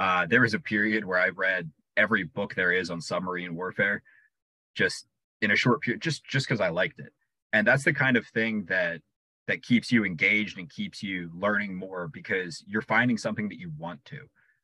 [0.00, 4.02] Uh, there was a period where I read every book there is on submarine warfare.
[4.74, 5.06] just
[5.42, 7.12] in a short period, just just because I liked it.
[7.52, 9.02] And that's the kind of thing that
[9.48, 13.72] that keeps you engaged and keeps you learning more because you're finding something that you
[13.78, 14.20] want to,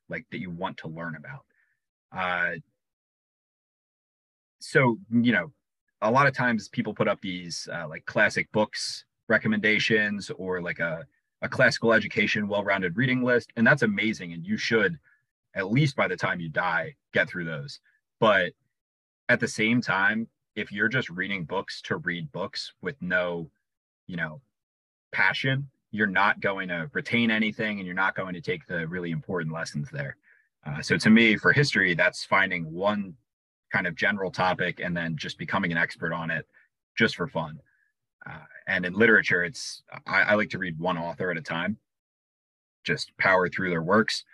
[0.09, 1.45] like that you want to learn about.
[2.15, 2.57] Uh,
[4.59, 5.51] so you know,
[6.01, 10.79] a lot of times people put up these uh, like classic books recommendations or like
[10.79, 11.05] a
[11.43, 14.97] a classical education well-rounded reading list, and that's amazing, and you should
[15.55, 17.79] at least by the time you die get through those.
[18.19, 18.53] But
[19.29, 23.49] at the same time, if you're just reading books to read books with no,
[24.07, 24.41] you know,
[25.11, 29.11] passion, you're not going to retain anything and you're not going to take the really
[29.11, 30.17] important lessons there.
[30.65, 33.13] Uh, so to me, for history, that's finding one
[33.71, 36.45] kind of general topic and then just becoming an expert on it
[36.97, 37.59] just for fun.
[38.25, 41.77] Uh, and in literature, it's I, I, like to read one author at a time,
[42.83, 44.25] just power through their works.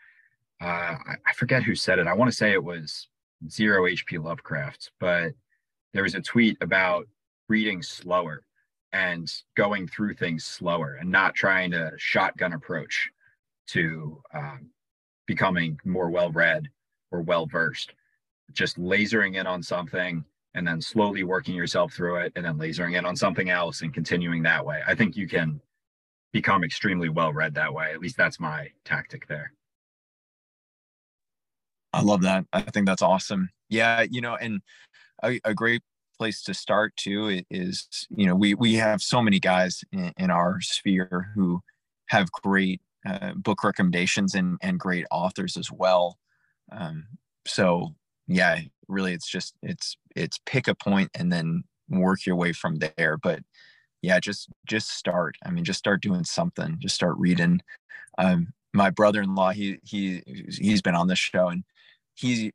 [0.63, 0.95] Uh,
[1.25, 2.07] I, forget who said it.
[2.07, 3.09] I want to say it was
[3.49, 5.33] Zero HP Lovecraft, but
[5.93, 7.05] there was a tweet about
[7.49, 8.43] reading slower
[8.93, 13.09] and going through things slower and not trying to shotgun approach
[13.67, 14.69] to um,
[15.25, 16.69] becoming more well read
[17.11, 17.93] or well versed
[18.53, 22.97] just lasering in on something and then slowly working yourself through it and then lasering
[22.97, 24.81] in on something else and continuing that way.
[24.87, 25.59] I think you can
[26.31, 27.91] become extremely well read that way.
[27.91, 29.51] At least that's my tactic there
[31.93, 32.45] i love that.
[32.53, 33.49] I think that's awesome.
[33.69, 34.61] Yeah you know and
[35.23, 35.81] a, a great
[36.17, 40.29] place to start too is you know we we have so many guys in, in
[40.29, 41.61] our sphere who
[42.07, 46.17] have great uh, book recommendations and and great authors as well.
[46.71, 47.05] Um,
[47.45, 47.95] so
[48.27, 52.77] yeah really it's just it's it's pick a point and then work your way from
[52.97, 53.17] there.
[53.17, 53.39] But
[54.01, 55.35] yeah just just start.
[55.45, 56.77] I mean just start doing something.
[56.79, 57.61] Just start reading.
[58.17, 60.21] Um my brother-in-law he he
[60.59, 61.63] he's been on this show and
[62.15, 62.53] he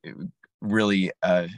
[0.61, 1.49] really uh,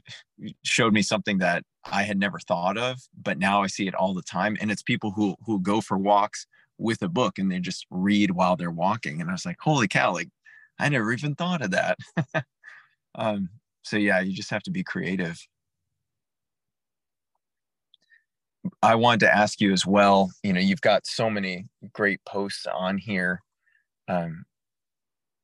[0.63, 4.15] showed me something that I had never thought of, but now I see it all
[4.15, 4.57] the time.
[4.61, 6.47] And it's people who who go for walks
[6.79, 9.21] with a book and they just read while they're walking.
[9.21, 10.29] And I was like, holy cow, like
[10.79, 11.99] I never even thought of that.
[13.15, 13.51] um,
[13.83, 15.39] so yeah, you just have to be creative.
[18.83, 22.67] I wanted to ask you as well, you know, you've got so many great posts
[22.67, 23.43] on here.
[24.09, 24.45] Um,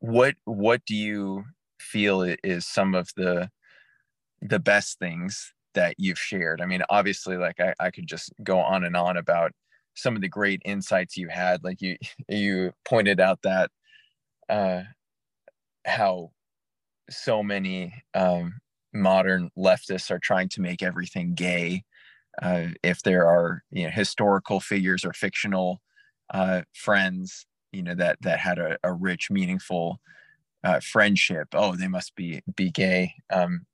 [0.00, 1.44] what what do you
[1.80, 3.50] feel is some of the
[4.42, 6.60] the best things that you've shared.
[6.60, 9.52] I mean obviously like I, I could just go on and on about
[9.94, 11.64] some of the great insights you had.
[11.64, 11.96] Like you
[12.28, 13.70] you pointed out that
[14.48, 14.82] uh
[15.86, 16.30] how
[17.10, 18.54] so many um
[18.94, 21.84] modern leftists are trying to make everything gay
[22.42, 25.80] uh, if there are you know historical figures or fictional
[26.34, 30.00] uh, friends you know that that had a, a rich meaningful
[30.66, 31.48] uh, friendship.
[31.54, 33.14] Oh they must be be gay.
[33.32, 33.66] Um,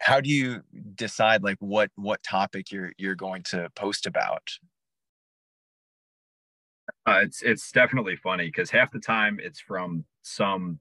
[0.00, 0.62] how do you
[0.94, 4.48] decide like what what topic you're you're going to post about?
[7.06, 10.80] Uh, it's it's definitely funny because half the time it's from some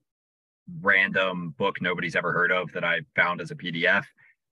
[0.80, 4.06] random book nobody's ever heard of that I found as a PDF,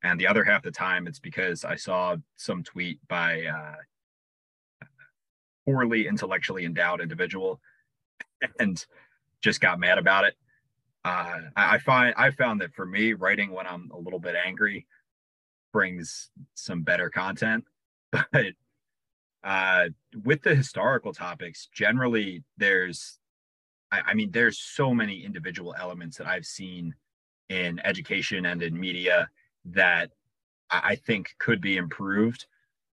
[0.03, 3.75] and the other half the time it's because I saw some tweet by uh,
[5.65, 7.61] poorly intellectually endowed individual
[8.59, 8.85] and
[9.41, 10.35] just got mad about it
[11.03, 14.85] uh, I, find I found that for me, writing when I'm a little bit angry
[15.71, 17.65] brings some better content.
[18.31, 18.53] But
[19.43, 19.89] uh,
[20.23, 23.17] with the historical topics, generally there's,
[23.91, 26.93] I, I mean, there's so many individual elements that I've seen
[27.49, 29.29] in education and in media
[29.65, 30.11] that
[30.69, 32.45] I, I think could be improved.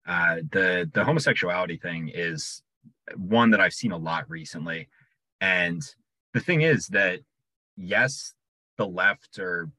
[0.06, 2.62] Uh, the the homosexuality thing is
[3.16, 4.88] one that I've seen a lot recently,
[5.40, 5.82] and
[6.34, 7.20] the thing is that
[7.76, 8.34] yes,
[8.78, 9.70] the left or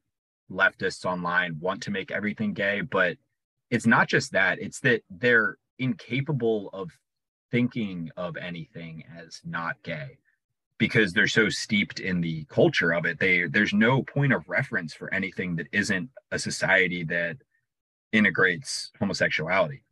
[0.50, 3.16] leftists online want to make everything gay, but
[3.70, 6.90] it's not just that, it's that they're incapable of
[7.50, 10.18] thinking of anything as not gay
[10.78, 13.18] because they're so steeped in the culture of it.
[13.18, 17.36] They there's no point of reference for anything that isn't a society that
[18.12, 19.84] integrates homosexuality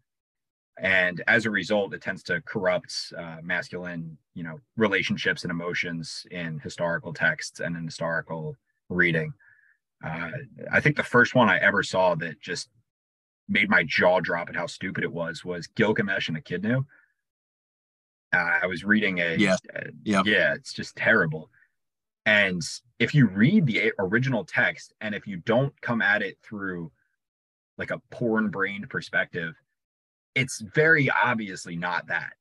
[0.79, 6.27] and as a result it tends to corrupt uh, masculine you know relationships and emotions
[6.31, 8.57] in historical texts and in historical
[8.89, 9.33] reading.
[10.05, 10.31] Uh,
[10.73, 12.69] i think the first one i ever saw that just
[13.49, 16.85] made my jaw drop at how stupid it was was gilgamesh and Enkidu.
[18.35, 19.57] Uh, i was reading a yeah.
[20.05, 21.51] yeah yeah it's just terrible.
[22.25, 22.63] And
[23.01, 26.93] if you read the original text and if you don't come at it through
[27.79, 29.57] like a porn brained perspective
[30.35, 32.33] it's very obviously not that.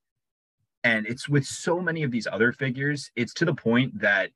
[0.83, 4.31] And it's with so many of these other figures, it's to the point that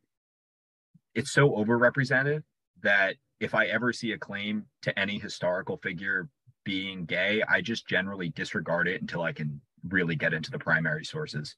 [1.15, 2.43] it's so overrepresented
[2.83, 6.29] that if I ever see a claim to any historical figure
[6.63, 11.05] being gay, I just generally disregard it until I can really get into the primary
[11.05, 11.55] sources.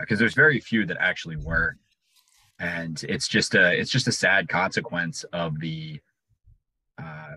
[0.00, 1.76] Because uh, there's very few that actually were,
[2.60, 6.00] and it's just a it's just a sad consequence of the
[6.96, 7.34] uh,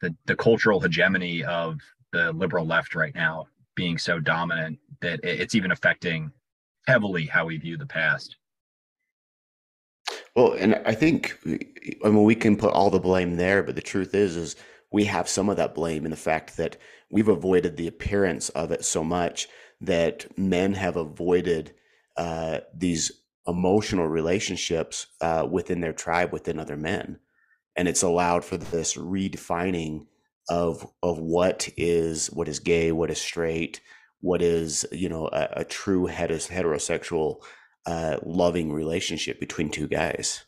[0.00, 1.80] the the cultural hegemony of
[2.12, 6.32] the liberal left right now being so dominant that it's even affecting
[6.86, 8.36] heavily how we view the past.
[10.34, 13.82] Well, and I think I mean we can put all the blame there, but the
[13.82, 14.56] truth is is
[14.90, 16.76] we have some of that blame in the fact that
[17.10, 19.48] we've avoided the appearance of it so much
[19.80, 21.74] that men have avoided
[22.16, 23.12] uh, these
[23.46, 27.18] emotional relationships uh, within their tribe, within other men,
[27.76, 30.06] and it's allowed for this redefining
[30.48, 33.80] of of what is what is gay, what is straight,
[34.20, 37.42] what is you know a, a true heterosexual
[37.86, 40.44] uh, loving relationship between two guys.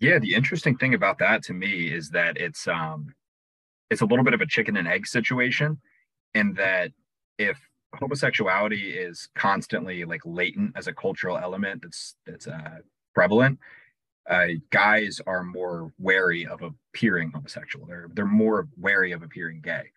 [0.00, 3.14] Yeah, the interesting thing about that to me is that it's um
[3.90, 5.78] it's a little bit of a chicken and egg situation
[6.34, 6.92] in that
[7.38, 7.58] if
[7.94, 12.78] homosexuality is constantly like latent as a cultural element that's that's uh,
[13.14, 13.58] prevalent
[14.28, 19.90] uh, guys are more wary of appearing homosexual they're they're more wary of appearing gay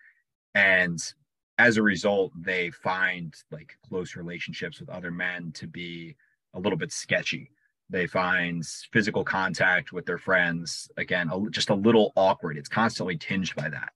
[0.55, 1.13] and
[1.59, 6.15] as a result, they find like close relationships with other men to be
[6.53, 7.51] a little bit sketchy.
[7.89, 12.57] They find physical contact with their friends again a, just a little awkward.
[12.57, 13.89] It's constantly tinged by that.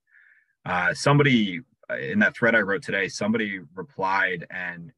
[0.66, 4.92] Uh, somebody uh, in that thread I wrote today, somebody replied and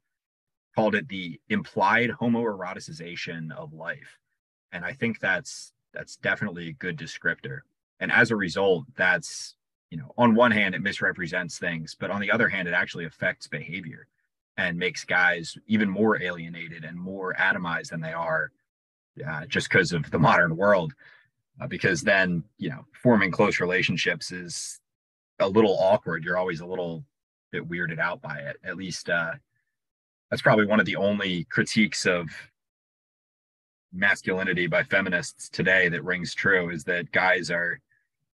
[0.75, 4.17] called it the implied homoeroticization of life,
[4.71, 7.59] and I think that's that's definitely a good descriptor.
[7.99, 9.55] And as a result, that's
[9.91, 13.05] you know, on one hand, it misrepresents things, but on the other hand, it actually
[13.05, 14.07] affects behavior
[14.57, 18.51] and makes guys even more alienated and more atomized than they are
[19.25, 20.93] uh, just because of the modern world.
[21.61, 24.81] Uh, because then, you know, forming close relationships is
[25.39, 26.23] a little awkward.
[26.23, 27.05] You're always a little
[27.51, 28.57] bit weirded out by it.
[28.63, 29.33] At least uh,
[30.29, 32.29] that's probably one of the only critiques of
[33.95, 37.79] masculinity by feminists today that rings true is that guys are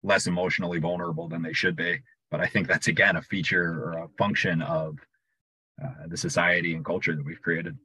[0.04, 2.00] less emotionally vulnerable than they should be.
[2.30, 4.98] But I think that's again a feature or a function of
[5.84, 7.78] uh, the society and culture that we've created.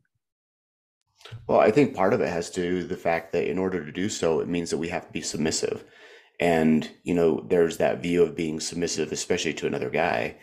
[1.47, 3.93] Well, I think part of it has to do the fact that in order to
[3.93, 5.85] do so, it means that we have to be submissive.
[6.41, 10.37] And, you know, there's that view of being submissive, especially to another guy.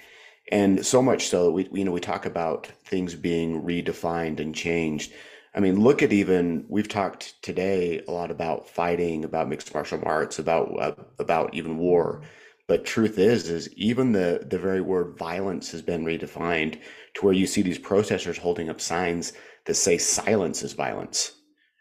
[0.51, 4.55] And so much so that we, you know, we talk about things being redefined and
[4.55, 5.11] changed.
[5.55, 10.01] I mean, look at even we've talked today a lot about fighting, about mixed martial
[10.05, 12.21] arts, about uh, about even war.
[12.67, 16.79] But truth is, is even the the very word violence has been redefined
[17.15, 19.33] to where you see these protesters holding up signs
[19.65, 21.33] that say silence is violence.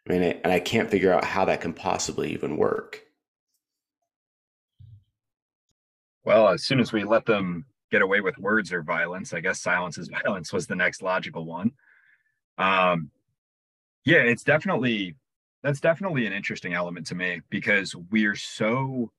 [0.09, 3.03] I mean, and I can't figure out how that can possibly even work.
[6.25, 9.61] Well, as soon as we let them get away with words or violence, I guess
[9.61, 11.73] silence is violence was the next logical one.
[12.57, 13.11] Um,
[14.09, 15.14] yeah, it's definitely
[15.62, 19.12] that's definitely an interesting element to me because we're so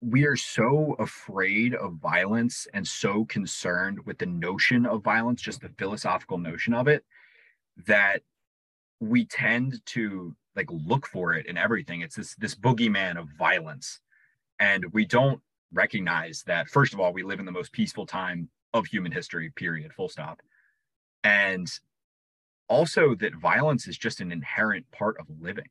[0.00, 5.60] we are so afraid of violence and so concerned with the notion of violence, just
[5.60, 7.04] the philosophical notion of it,
[7.86, 8.22] that
[9.00, 12.00] we tend to like look for it in everything.
[12.00, 13.98] It's this this boogeyman of violence.
[14.60, 15.40] And we don't
[15.72, 19.50] recognize that, first of all, we live in the most peaceful time of human history,
[19.50, 20.40] period, full stop.
[21.24, 21.68] And
[22.72, 25.68] also that violence is just an inherent part of living.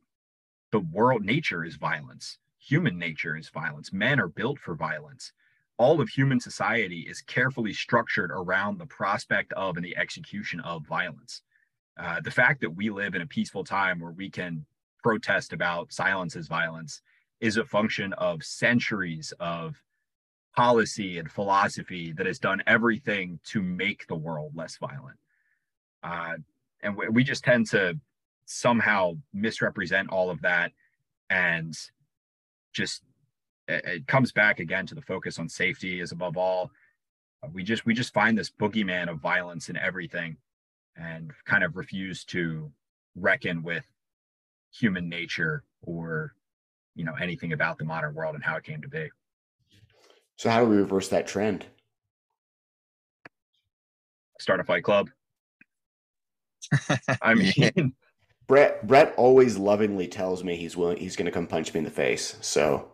[0.72, 2.38] The world nature is violence.
[2.60, 3.92] Human nature is violence.
[3.92, 5.34] Men are built for violence.
[5.80, 10.86] All of human society is carefully structured around the prospect of and the execution of
[10.86, 11.42] violence.
[12.00, 14.64] Uh, the fact that we live in a peaceful time where we can
[15.02, 17.02] protest about silence as violence
[17.40, 19.82] is a function of centuries of
[20.56, 25.18] policy and philosophy that has done everything to make the world less violent.
[26.04, 26.36] Uh,
[26.84, 27.98] and we, we just tend to
[28.46, 30.72] somehow misrepresent all of that
[31.30, 31.78] and
[32.74, 33.04] just
[33.68, 36.72] it, it comes back again to the focus on safety is above all.
[37.54, 40.38] We just we just find this boogeyman of violence in everything
[40.96, 42.72] and kind of refuse to
[43.16, 43.86] reckon with
[44.74, 46.34] human nature or
[46.96, 49.10] you know anything about the modern world and how it came to be.
[50.36, 51.66] So how do we reverse that trend?
[54.40, 55.10] Start a fight club
[57.22, 57.94] I mean,
[58.48, 61.84] Brett Brett always lovingly tells me he's willing he's going to come punch me in
[61.84, 62.38] the face.
[62.42, 62.92] So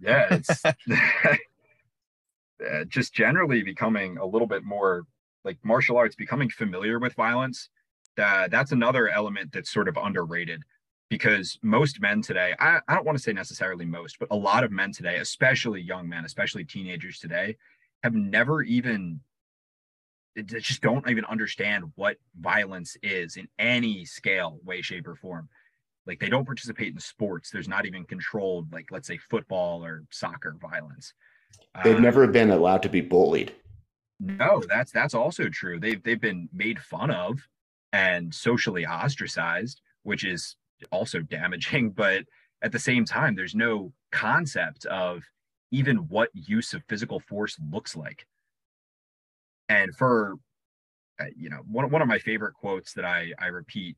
[0.00, 1.36] yeah, it's uh,
[2.88, 5.04] just generally becoming a little bit more
[5.44, 7.68] like martial arts becoming familiar with violence.
[8.16, 10.62] That that's another element that's sort of underrated.
[11.10, 14.64] because most men today, I, I don't want to say necessarily most, but a lot
[14.64, 17.56] of men today, especially young men, especially teenagers today,
[18.02, 19.20] have never even
[20.42, 25.48] just don't even understand what violence is in any scale, way, shape, or form.
[26.06, 27.50] Like they don't participate in sports.
[27.50, 31.14] There's not even controlled, like let's say football or soccer violence.
[31.82, 33.54] They've uh, never been allowed to be bullied.
[34.20, 35.80] No, that's that's also true.
[35.80, 37.40] They've they've been made fun of
[37.92, 40.56] and socially ostracized, which is
[40.90, 41.90] also damaging.
[41.96, 42.24] But
[42.62, 45.22] at the same time, there's no concept of
[45.70, 48.26] even what use of physical force looks like.
[49.68, 50.34] And for
[51.20, 53.96] uh, you know, one one of my favorite quotes that I I repeat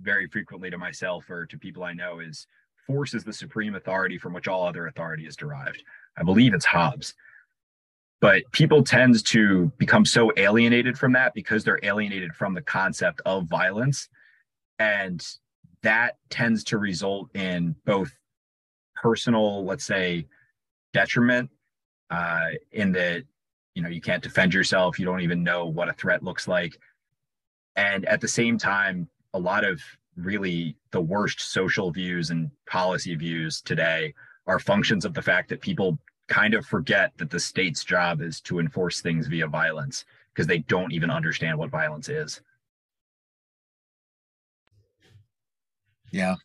[0.00, 2.46] very frequently to myself or to people I know is
[2.86, 5.82] force is the supreme authority from which all other authority is derived.
[6.16, 7.14] I believe it's Hobbes.
[8.20, 13.20] But people tend to become so alienated from that because they're alienated from the concept
[13.26, 14.08] of violence.
[14.78, 15.26] And
[15.82, 18.12] that tends to result in both
[18.94, 20.26] personal, let's say,
[20.94, 21.50] detriment
[22.10, 23.24] uh, in that
[23.74, 26.78] you know you can't defend yourself you don't even know what a threat looks like
[27.76, 29.80] and at the same time a lot of
[30.16, 34.14] really the worst social views and policy views today
[34.46, 35.98] are functions of the fact that people
[36.28, 40.58] kind of forget that the state's job is to enforce things via violence because they
[40.58, 42.40] don't even understand what violence is.
[46.10, 46.36] Yeah.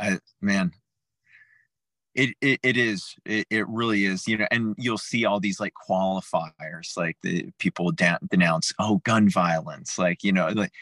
[0.00, 0.72] I man,
[2.14, 3.16] it, it it is.
[3.24, 7.50] It, it really is you know and you'll see all these like qualifiers like the
[7.58, 10.72] people da- denounce oh gun violence like you know like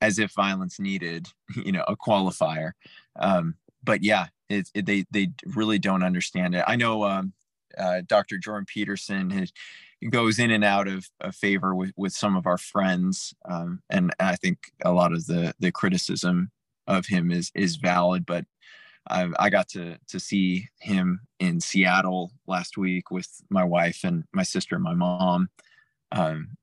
[0.00, 2.72] as if violence needed you know a qualifier.
[3.18, 6.64] Um but yeah it, they they really don't understand it.
[6.66, 7.32] I know um
[7.76, 9.52] uh, dr jordan peterson has,
[10.10, 14.14] goes in and out of, of favor with with some of our friends um and
[14.18, 16.50] i think a lot of the the criticism
[16.86, 18.46] of him is is valid but
[19.08, 24.24] I, I got to to see him in Seattle last week with my wife and
[24.32, 25.48] my sister and my mom.
[26.12, 26.56] Um,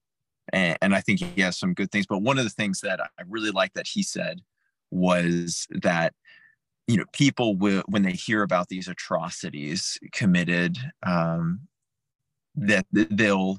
[0.51, 2.05] and, and I think he has some good things.
[2.05, 4.41] But one of the things that I really like that he said
[4.91, 6.13] was that
[6.87, 11.61] you know people will when they hear about these atrocities committed um,
[12.55, 13.57] that they'll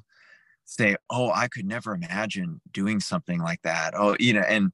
[0.67, 4.73] say oh i could never imagine doing something like that oh you know and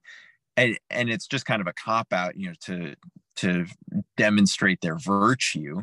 [0.56, 2.94] and and it's just kind of a cop out you know to
[3.40, 3.66] to
[4.16, 5.82] demonstrate their virtue.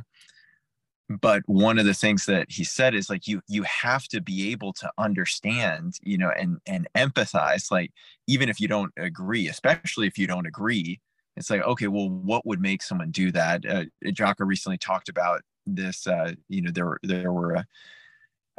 [1.09, 4.51] But one of the things that he said is like you you have to be
[4.51, 7.91] able to understand you know and and empathize like
[8.27, 10.99] even if you don't agree especially if you don't agree
[11.37, 13.65] it's like okay well what would make someone do that?
[13.65, 17.63] Uh, Jocko recently talked about this uh you know there there were uh,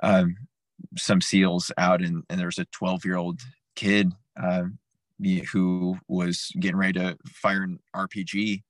[0.02, 0.36] um,
[0.96, 3.40] some seals out and and there was a 12 year old
[3.74, 4.64] kid uh,
[5.52, 8.62] who was getting ready to fire an rpg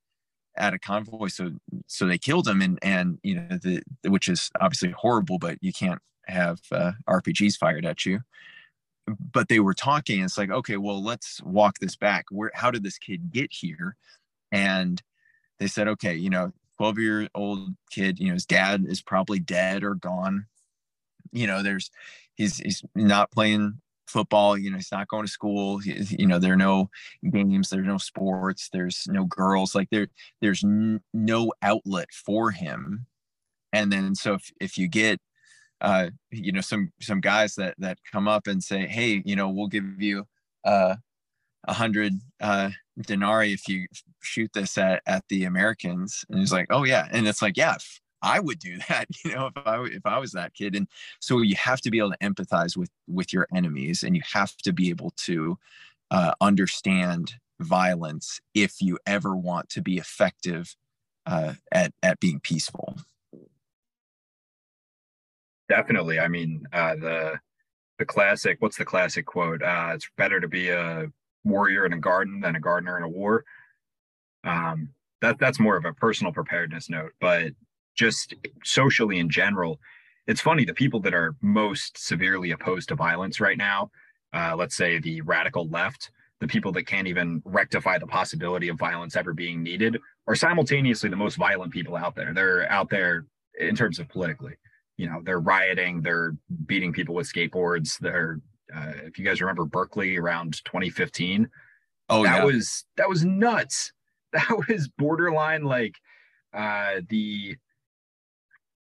[0.59, 1.53] at a convoy so
[1.87, 5.73] so they killed him and and you know the which is obviously horrible but you
[5.73, 8.21] can't have uh, rpgs fired at you.
[9.33, 12.27] But they were talking it's like okay well let's walk this back.
[12.31, 13.97] Where how did this kid get here?
[14.53, 15.03] And
[15.59, 19.39] they said okay you know 12 year old kid you know his dad is probably
[19.39, 20.47] dead or gone.
[21.33, 21.91] You know there's
[22.35, 26.55] he's he's not playing football you know he's not going to school you know there
[26.55, 26.89] are no
[27.31, 30.09] games there's no sports there's no girls like there
[30.41, 33.07] there's n- no outlet for him.
[33.73, 35.21] And then so if, if you get
[35.81, 39.49] uh you know some some guys that that come up and say hey you know
[39.49, 40.25] we'll give you
[40.65, 40.97] uh
[41.69, 43.87] a hundred uh denarii if you
[44.21, 47.77] shoot this at at the americans and he's like oh yeah and it's like yeah
[48.23, 50.75] I would do that, you know, if I if I was that kid.
[50.75, 50.89] And
[51.21, 54.57] so you have to be able to empathize with with your enemies, and you have
[54.59, 55.59] to be able to
[56.11, 60.77] uh, understand violence if you ever want to be effective
[61.27, 62.97] uh, at at being peaceful.
[65.69, 66.19] Definitely.
[66.19, 67.41] I mean, uh, the
[67.99, 68.57] the classic.
[68.61, 69.63] What's the classic quote?
[69.63, 71.07] Uh, it's better to be a
[71.45, 73.45] warrior in a garden than a gardener in a war.
[74.45, 74.91] Um,
[75.21, 77.53] that that's more of a personal preparedness note, but
[77.99, 78.35] just
[78.65, 79.81] socially in general,
[80.27, 83.91] it's funny the people that are most severely opposed to violence right now,
[84.33, 88.79] uh, let's say the radical left, the people that can't even rectify the possibility of
[88.79, 92.33] violence ever being needed, are simultaneously the most violent people out there.
[92.33, 93.27] They're out there
[93.59, 94.55] in terms of politically.
[94.97, 96.37] You know, they're rioting, they're
[96.67, 97.99] beating people with skateboards.
[97.99, 98.41] They're,
[98.75, 101.49] uh, if you guys remember Berkeley around 2015,
[102.11, 102.45] oh that yeah.
[102.45, 103.93] was that was nuts.
[104.31, 105.95] That was borderline like
[106.53, 107.57] uh, the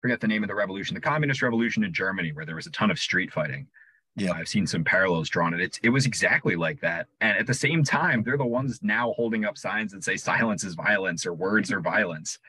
[0.02, 2.72] forget the name of the revolution, the communist revolution in Germany, where there was a
[2.72, 3.68] ton of street fighting.
[4.16, 5.54] Yeah, I've seen some parallels drawn.
[5.54, 7.08] And It it's, it was exactly like that.
[7.22, 10.64] And at the same time, they're the ones now holding up signs that say "silence
[10.64, 12.40] is violence" or "words are violence."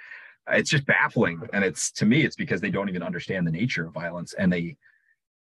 [0.51, 3.87] It's just baffling, and it's to me, it's because they don't even understand the nature
[3.87, 4.77] of violence, and they,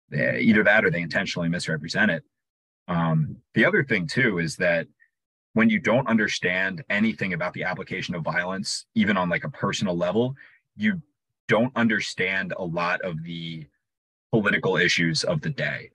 [0.10, 2.24] they either that or they intentionally misrepresent it.
[2.88, 4.86] Um, the other thing too is that
[5.54, 9.98] when you don't understand anything about the application of violence, even on like a personal
[9.98, 10.36] level,
[10.78, 11.02] you
[11.52, 13.68] don't understand a lot of the
[14.32, 15.92] political issues of the day.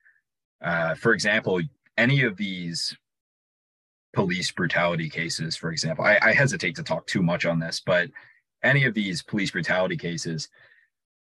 [0.62, 1.59] Uh, for example,
[1.96, 2.94] any of these
[4.12, 8.11] police brutality cases, for example, I, I hesitate to talk too much on this, but
[8.62, 10.50] any of these police brutality cases,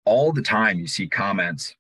[0.05, 1.77] all the time you see comments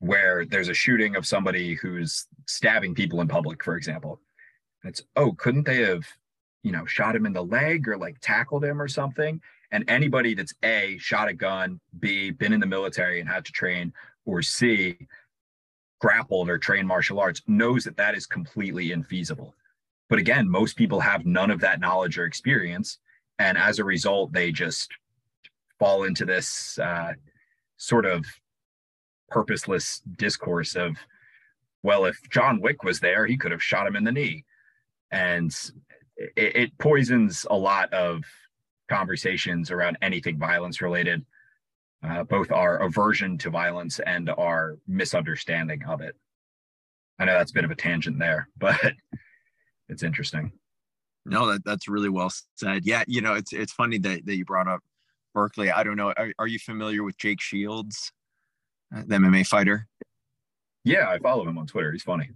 [0.00, 4.20] where there's a shooting of somebody who's stabbing people in public, for example.
[4.84, 6.04] it's, oh, couldn't they have,
[6.62, 9.40] you know, shot him in the leg or like tackled him or something?
[9.72, 13.52] And anybody that's A, shot a gun, B, been in the military and had to
[13.52, 13.92] train,
[14.24, 14.96] or C,
[16.00, 19.52] grappled or trained martial arts knows that that is completely infeasible.
[20.10, 22.98] But again, most people have none of that knowledge or experience.
[23.38, 24.92] And as a result, they just
[25.78, 27.14] fall into this uh,
[27.76, 28.24] sort of
[29.30, 30.96] purposeless discourse of,
[31.82, 34.44] well, if John Wick was there, he could have shot him in the knee.
[35.10, 35.54] And
[36.16, 38.24] it, it poisons a lot of
[38.88, 41.24] conversations around anything violence related,
[42.02, 46.16] uh, both our aversion to violence and our misunderstanding of it.
[47.18, 48.94] I know that's a bit of a tangent there, but
[49.88, 50.52] it's interesting.
[51.26, 52.84] No, that, that's really well said.
[52.84, 54.80] Yeah, you know, it's it's funny that, that you brought up
[55.32, 55.70] Berkeley.
[55.70, 56.12] I don't know.
[56.16, 58.12] Are, are you familiar with Jake Shields?
[58.90, 59.88] the MMA fighter?
[60.84, 61.92] Yeah, I follow him on Twitter.
[61.92, 62.30] He's funny.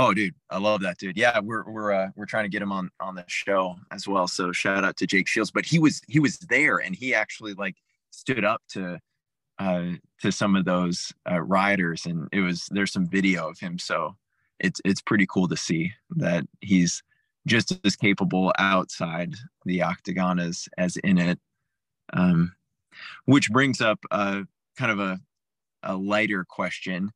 [0.00, 1.16] Oh, dude, I love that dude.
[1.16, 4.28] Yeah, we're we're uh, we're trying to get him on on the show as well.
[4.28, 5.50] So shout out to Jake Shields.
[5.50, 7.74] But he was he was there, and he actually like
[8.12, 9.00] stood up to
[9.58, 9.86] uh,
[10.22, 13.76] to some of those uh, rioters, and it was there's some video of him.
[13.76, 14.14] So
[14.60, 17.02] it's it's pretty cool to see that he's
[17.48, 19.34] just as capable outside
[19.64, 21.40] the octagon as as in it.
[22.12, 22.54] Um,
[23.24, 24.42] which brings up uh,
[24.76, 25.18] kind of a
[25.82, 27.10] a lighter question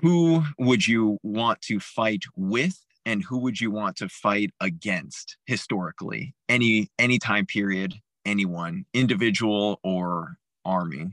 [0.00, 5.36] who would you want to fight with and who would you want to fight against
[5.46, 11.08] historically any any time period anyone individual or army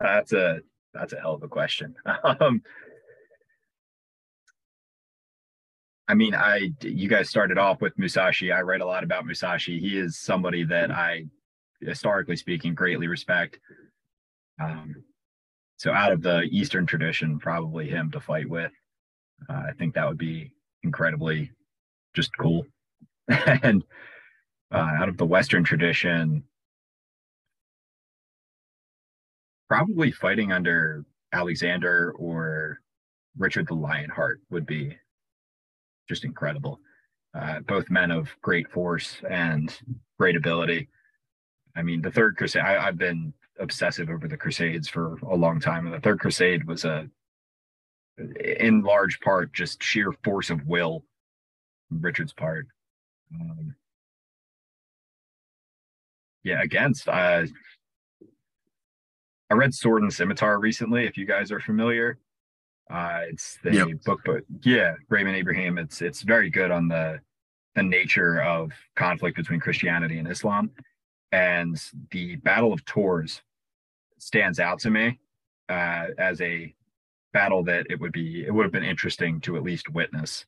[0.00, 0.60] that's a
[0.92, 1.94] that's a hell of a question
[2.24, 2.62] um
[6.08, 8.52] I mean, I you guys started off with Musashi.
[8.52, 9.80] I write a lot about Musashi.
[9.80, 11.24] He is somebody that I
[11.80, 13.58] historically speaking, greatly respect.
[14.60, 15.04] Um,
[15.82, 18.70] so out of the Eastern tradition, probably him to fight with.
[19.50, 20.52] Uh, I think that would be
[20.84, 21.50] incredibly
[22.14, 22.64] just cool.
[23.28, 23.82] and
[24.72, 26.44] uh, out of the Western tradition,
[29.68, 32.78] probably fighting under Alexander or
[33.36, 34.96] Richard the Lionheart would be
[36.08, 36.78] just incredible.
[37.34, 39.76] Uh, both men of great force and
[40.16, 40.88] great ability.
[41.74, 42.62] I mean, the Third Crusade.
[42.62, 46.66] I, have been obsessive over the Crusades for a long time, and the Third Crusade
[46.66, 47.08] was a,
[48.40, 51.04] in large part, just sheer force of will,
[51.90, 52.66] Richard's part.
[53.34, 53.74] Um,
[56.44, 57.08] yeah, against.
[57.08, 57.46] Uh,
[59.50, 61.06] I read Sword and Scimitar recently.
[61.06, 62.18] If you guys are familiar,
[62.90, 63.88] uh, it's the yep.
[64.04, 65.78] book, but yeah, Raymond Ibrahim.
[65.78, 67.20] It's it's very good on the
[67.74, 70.70] the nature of conflict between Christianity and Islam
[71.32, 73.40] and the Battle of Tours
[74.18, 75.18] stands out to me
[75.68, 76.74] uh, as a
[77.32, 80.44] battle that it would be it would have been interesting to at least witness.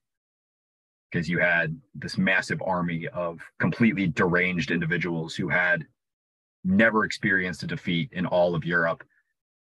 [1.10, 5.86] Because you had this massive army of completely deranged individuals who had
[6.64, 9.04] never experienced a defeat in all of Europe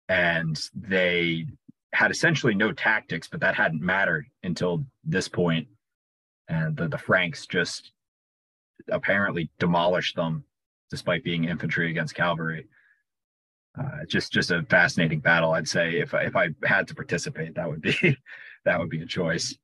[0.09, 1.47] and they
[1.93, 5.67] had essentially no tactics but that hadn't mattered until this point
[6.49, 7.93] and the, the Franks just
[8.91, 10.45] apparently demolished them
[10.91, 12.67] despite being infantry against cavalry.
[13.79, 15.53] Uh, just just a fascinating battle.
[15.53, 18.17] I'd say if if I had to participate, that would be
[18.65, 19.57] that would be a choice.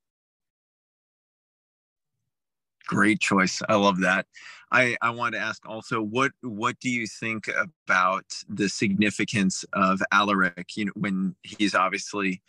[2.87, 3.63] Great choice.
[3.69, 4.27] I love that.
[4.73, 10.03] I I want to ask also what what do you think about the significance of
[10.11, 10.77] Alaric?
[10.77, 12.43] You know, when he's obviously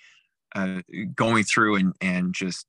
[0.55, 0.81] uh,
[1.15, 2.65] going through and and just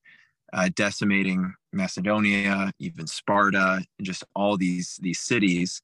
[0.52, 5.82] uh, decimating Macedonia, even Sparta, and just all these these cities.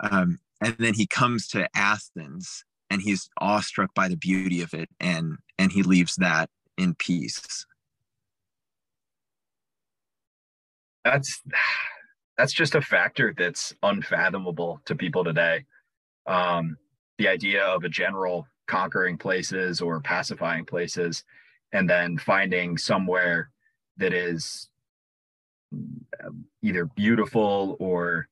[0.00, 4.88] Um, and then he comes to Athens and he's awestruck by the beauty of it
[5.00, 7.66] and and he leaves that in peace.
[11.04, 11.42] That's
[12.36, 15.64] that's just a factor that's unfathomable to people today.
[16.26, 16.76] Um,
[17.18, 21.24] the idea of a general conquering places or pacifying places
[21.72, 23.50] and then finding somewhere
[23.96, 24.68] that is
[26.62, 28.28] either beautiful or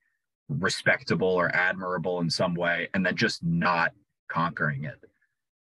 [0.49, 3.93] respectable or admirable in some way and then just not
[4.29, 5.01] conquering it.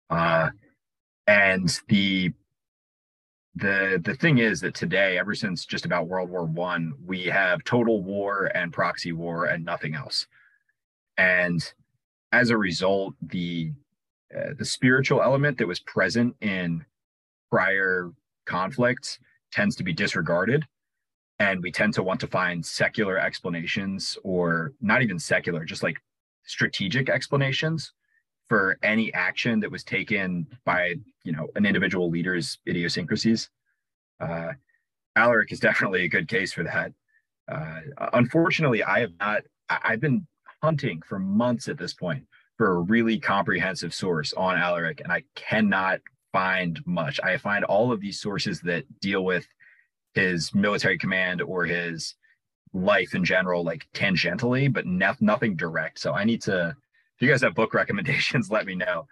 [0.09, 0.49] Uh,
[1.27, 2.31] and the
[3.55, 7.63] the the thing is that today ever since just about world war one we have
[7.65, 10.27] total war and proxy war and nothing else.
[11.17, 11.61] And
[12.31, 13.71] as a result the
[14.35, 16.85] uh, the spiritual element that was present in
[17.49, 18.11] prior
[18.45, 19.19] conflicts
[19.51, 20.65] tends to be disregarded
[21.41, 25.97] and we tend to want to find secular explanations or not even secular just like
[26.43, 27.93] strategic explanations
[28.47, 33.49] for any action that was taken by you know an individual leader's idiosyncrasies.
[34.19, 34.51] Uh,
[35.15, 36.93] alaric is definitely a good case for that.
[37.51, 37.81] Uh,
[38.13, 40.25] unfortunately i have not i've been
[40.61, 42.23] hunting for months at this point
[42.55, 45.99] for a really comprehensive source on alaric and i cannot
[46.31, 47.19] find much.
[47.23, 49.45] I find all of these sources that deal with
[50.13, 52.15] his military command or his
[52.73, 55.99] life in general, like tangentially, but ne- nothing direct.
[55.99, 56.75] So I need to,
[57.15, 59.07] if you guys have book recommendations, let me know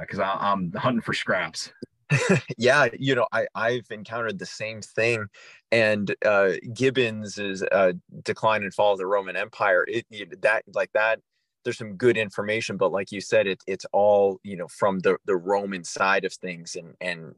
[0.00, 1.72] because uh, I'm hunting for scraps.
[2.58, 5.26] yeah, you know, I I've encountered the same thing,
[5.70, 9.84] and uh, Gibbon's is uh, decline and fall of the Roman Empire.
[9.86, 11.20] It, it that like that.
[11.64, 15.18] There's some good information, but like you said, it it's all you know from the
[15.26, 17.34] the Roman side of things, and and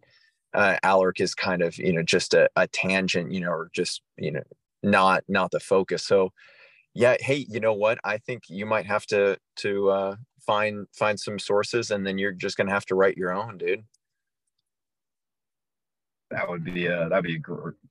[0.54, 4.02] uh, Alaric is kind of you know just a, a tangent, you know, or just
[4.16, 4.42] you know
[4.82, 6.04] not not the focus.
[6.04, 6.32] So
[6.94, 7.98] yeah, hey, you know what?
[8.04, 12.32] I think you might have to to uh, find find some sources, and then you're
[12.32, 13.84] just gonna have to write your own, dude.
[16.30, 17.40] That would be a that'd be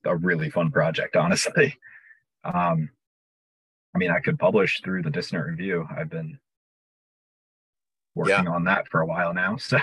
[0.05, 1.78] a, a really fun project, honestly.
[2.41, 2.89] Um,
[3.93, 5.86] I mean, I could publish through the Dissident Review.
[5.93, 6.39] I've been
[8.16, 8.51] working yeah.
[8.51, 9.78] on that for a while now, so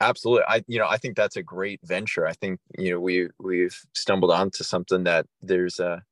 [0.00, 3.28] absolutely i you know i think that's a great venture i think you know we
[3.38, 6.02] we've stumbled onto something that there's a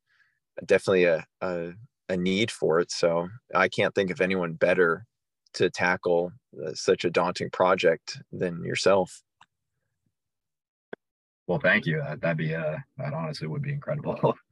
[0.67, 1.73] definitely a, a,
[2.09, 5.07] a need for it so i can't think of anyone better
[5.55, 6.33] to tackle
[6.65, 9.23] uh, such a daunting project than yourself.
[11.47, 14.35] Well thank you that, that'd be uh that honestly would be incredible.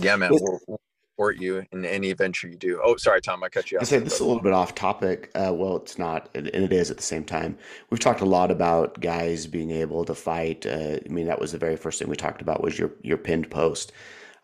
[0.00, 0.80] Yeah man we'll,
[1.12, 2.80] support you in any venture you do.
[2.82, 3.82] Oh, sorry, Tom, I cut you off.
[3.82, 5.30] I say this is a little bit off topic.
[5.34, 7.58] Uh, well, it's not, and it is at the same time.
[7.90, 10.64] We've talked a lot about guys being able to fight.
[10.64, 13.18] Uh, I mean, that was the very first thing we talked about was your your
[13.18, 13.92] pinned post.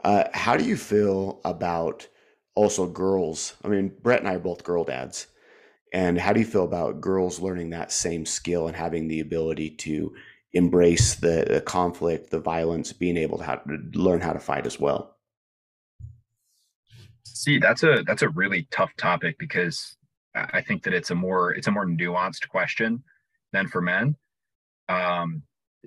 [0.05, 2.07] Uh, how do you feel about
[2.55, 3.55] also girls?
[3.65, 5.27] I mean, Brett and I are both girl dads,
[5.93, 9.71] and how do you feel about girls learning that same skill and having the ability
[9.71, 10.15] to
[10.53, 14.79] embrace the, the conflict, the violence, being able to, to learn how to fight as
[14.79, 15.18] well?
[17.39, 19.97] See, that's a that's a really tough topic because
[20.35, 23.05] I think that it's a more it's a more nuanced question
[23.53, 24.17] than for men.
[24.89, 25.43] Um,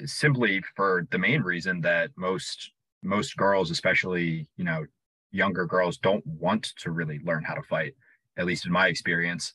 [0.06, 2.72] simply for the main reason that most
[3.04, 4.86] most girls, especially you know
[5.32, 7.96] younger girls, don't want to really learn how to fight.
[8.38, 9.54] At least in my experience,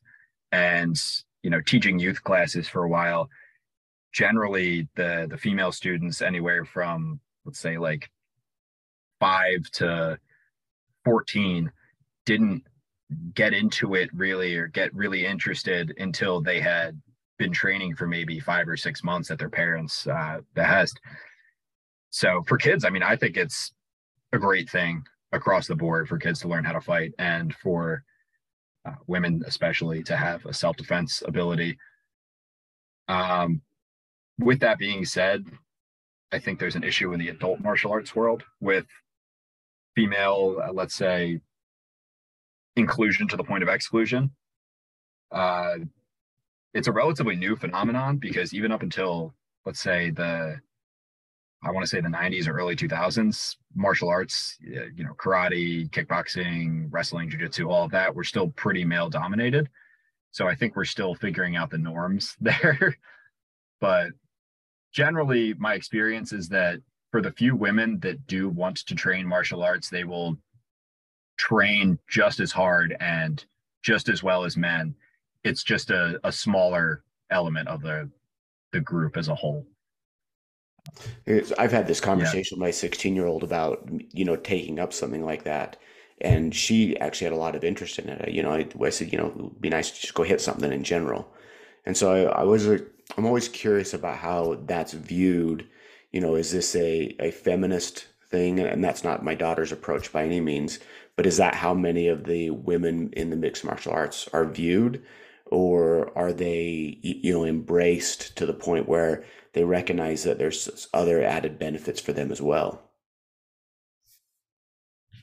[0.52, 1.00] and
[1.42, 3.30] you know, teaching youth classes for a while,
[4.12, 8.10] generally the the female students anywhere from let's say like
[9.18, 10.18] five to
[11.06, 11.72] 14
[12.26, 12.62] didn't
[13.34, 17.00] get into it really or get really interested until they had
[17.38, 21.00] been training for maybe five or six months at their parents' uh, behest.
[22.10, 23.72] So for kids, I mean, I think it's
[24.32, 28.02] a great thing across the board for kids to learn how to fight and for
[28.84, 31.78] uh, women especially to have a self-defense ability.
[33.08, 33.62] Um,
[34.38, 35.44] with that being said,
[36.32, 38.86] I think there's an issue in the adult martial arts world with
[39.94, 41.40] female, uh, let's say,
[42.76, 44.30] inclusion to the point of exclusion.
[45.32, 45.76] Uh,
[46.74, 50.60] it's a relatively new phenomenon because even up until let's say the
[51.62, 56.86] I want to say the 90s or early 2000s, martial arts, you know, karate, kickboxing,
[56.90, 59.68] wrestling, jiu-jitsu, all of that were still pretty male dominated.
[60.30, 62.96] So I think we're still figuring out the norms there.
[63.80, 64.10] but
[64.92, 69.62] generally my experience is that for the few women that do want to train martial
[69.62, 70.36] arts, they will
[71.36, 73.44] train just as hard and
[73.82, 74.94] just as well as men.
[75.44, 78.10] It's just a, a smaller element of the
[78.72, 79.66] the group as a whole.
[81.58, 82.64] I've had this conversation yeah.
[82.64, 85.76] with my 16 year old about you know taking up something like that,
[86.20, 88.30] and she actually had a lot of interest in it.
[88.30, 90.40] You know, I, I said you know it would be nice to just go hit
[90.40, 91.28] something in general,
[91.84, 92.78] and so I, I was uh,
[93.16, 95.66] I'm always curious about how that's viewed.
[96.12, 98.60] You know, is this a a feminist thing?
[98.60, 100.78] And that's not my daughter's approach by any means
[101.16, 105.02] but is that how many of the women in the mixed martial arts are viewed?
[105.46, 111.22] Or are they, you know, embraced to the point where they recognize that there's other
[111.22, 112.82] added benefits for them as well?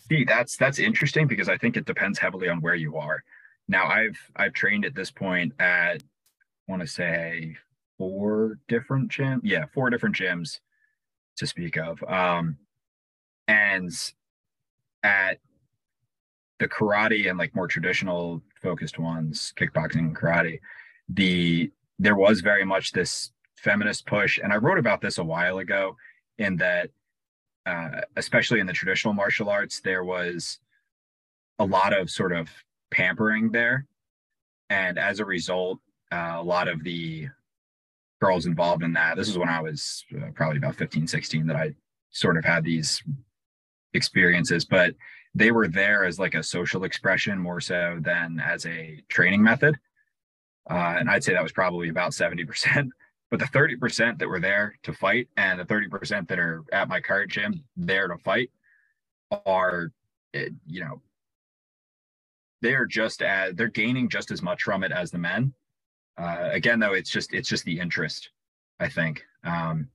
[0.09, 3.23] See, that's that's interesting because I think it depends heavily on where you are.
[3.67, 7.57] Now, I've I've trained at this point at I want to say
[7.97, 9.41] four different gyms.
[9.43, 10.59] Yeah, four different gyms
[11.37, 12.01] to speak of.
[12.03, 12.57] Um,
[13.47, 13.91] and
[15.03, 15.39] at
[16.63, 20.61] the karate and like more traditional focused ones, kickboxing karate,
[21.09, 24.39] the there was very much this feminist push.
[24.41, 25.97] And I wrote about this a while ago
[26.37, 26.89] in that
[27.65, 30.59] uh, especially in the traditional martial arts, there was
[31.59, 32.49] a lot of sort of
[32.91, 33.85] pampering there.
[34.69, 35.79] And as a result,
[36.13, 37.27] uh, a lot of the
[38.21, 41.57] girls involved in that, this is when I was uh, probably about 15, 16, that
[41.57, 41.73] I
[42.11, 43.03] sort of had these
[43.93, 44.95] experiences, but
[45.35, 49.75] they were there as like a social expression more so than as a training method.
[50.69, 52.89] Uh, and I'd say that was probably about 70%.
[53.31, 57.01] But the 30% that were there to fight and the 30% that are at my
[57.01, 58.51] card gym there to fight
[59.47, 59.91] are,
[60.35, 61.01] eh, you know,
[62.61, 65.51] they're just as they're gaining just as much from it as the men.
[66.15, 68.29] Uh, again, though, it's just it's just the interest.
[68.79, 69.89] I think um,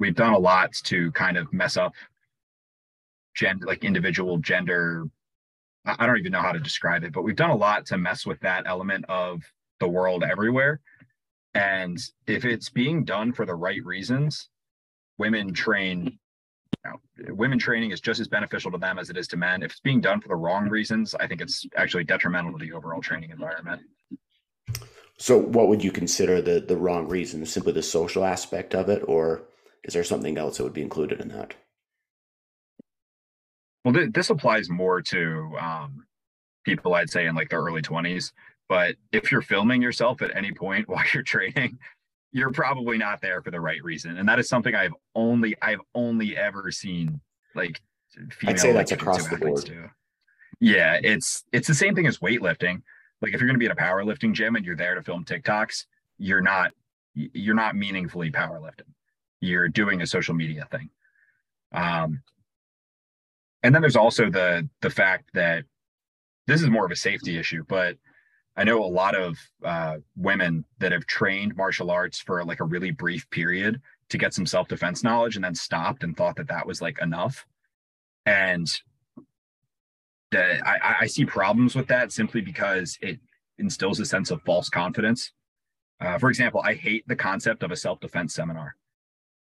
[0.00, 1.94] we've done a lot to kind of mess up
[3.34, 5.04] gender, like individual gender.
[5.84, 8.24] I don't even know how to describe it, but we've done a lot to mess
[8.24, 9.42] with that element of
[9.80, 10.80] the world everywhere
[11.54, 14.48] and if it's being done for the right reasons,
[15.18, 16.18] women train,
[17.28, 19.62] women training is just as beneficial to them as it is to men.
[19.62, 22.72] If it's being done for the wrong reasons, I think it's actually detrimental to the
[22.72, 23.82] overall training environment.
[25.18, 27.44] So, what would you consider the the wrong reason?
[27.44, 29.42] Simply the social aspect of it, or
[29.84, 31.54] is there something else that would be included in that?
[33.84, 36.06] Well, th- this applies more to um,
[36.64, 38.32] people, I'd say, in like their early twenties.
[38.68, 41.78] But if you're filming yourself at any point while you're training,
[42.32, 44.16] you're probably not there for the right reason.
[44.16, 47.20] And that is something I've only I've only ever seen
[47.54, 47.80] like
[48.30, 49.64] female I'd say that's across the board.
[49.64, 49.88] Do.
[50.60, 52.82] Yeah, it's it's the same thing as weightlifting.
[53.20, 55.24] Like if you're going to be at a powerlifting gym and you're there to film
[55.24, 55.86] TikToks,
[56.18, 56.72] you're not
[57.14, 58.88] you're not meaningfully powerlifting.
[59.40, 60.88] You're doing a social media thing.
[61.72, 62.22] Um,
[63.62, 65.64] and then there's also the the fact that
[66.46, 67.96] this is more of a safety issue, but
[68.56, 72.64] I know a lot of uh, women that have trained martial arts for like a
[72.64, 76.48] really brief period to get some self defense knowledge and then stopped and thought that
[76.48, 77.46] that was like enough.
[78.26, 78.68] And
[80.30, 83.20] the, I, I see problems with that simply because it
[83.58, 85.32] instills a sense of false confidence.
[86.00, 88.76] Uh, for example, I hate the concept of a self defense seminar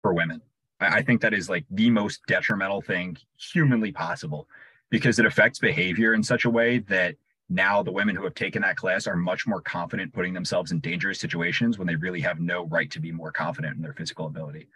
[0.01, 0.41] for women.
[0.83, 4.47] I, think that is like the most detrimental thing humanly possible
[4.89, 7.15] because it affects behavior in such a way that
[7.49, 10.79] now the women who have taken that class are much more confident putting themselves in
[10.79, 14.27] dangerous situations when they really have no right to be more confident in their physical
[14.27, 14.67] ability.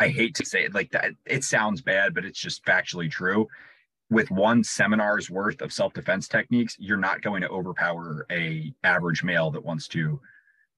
[0.00, 1.12] I hate to say it like that.
[1.24, 3.48] It sounds bad, but it's just factually true.
[4.10, 9.50] With one seminar's worth of self-defense techniques, you're not going to overpower a average male
[9.52, 10.20] that wants to,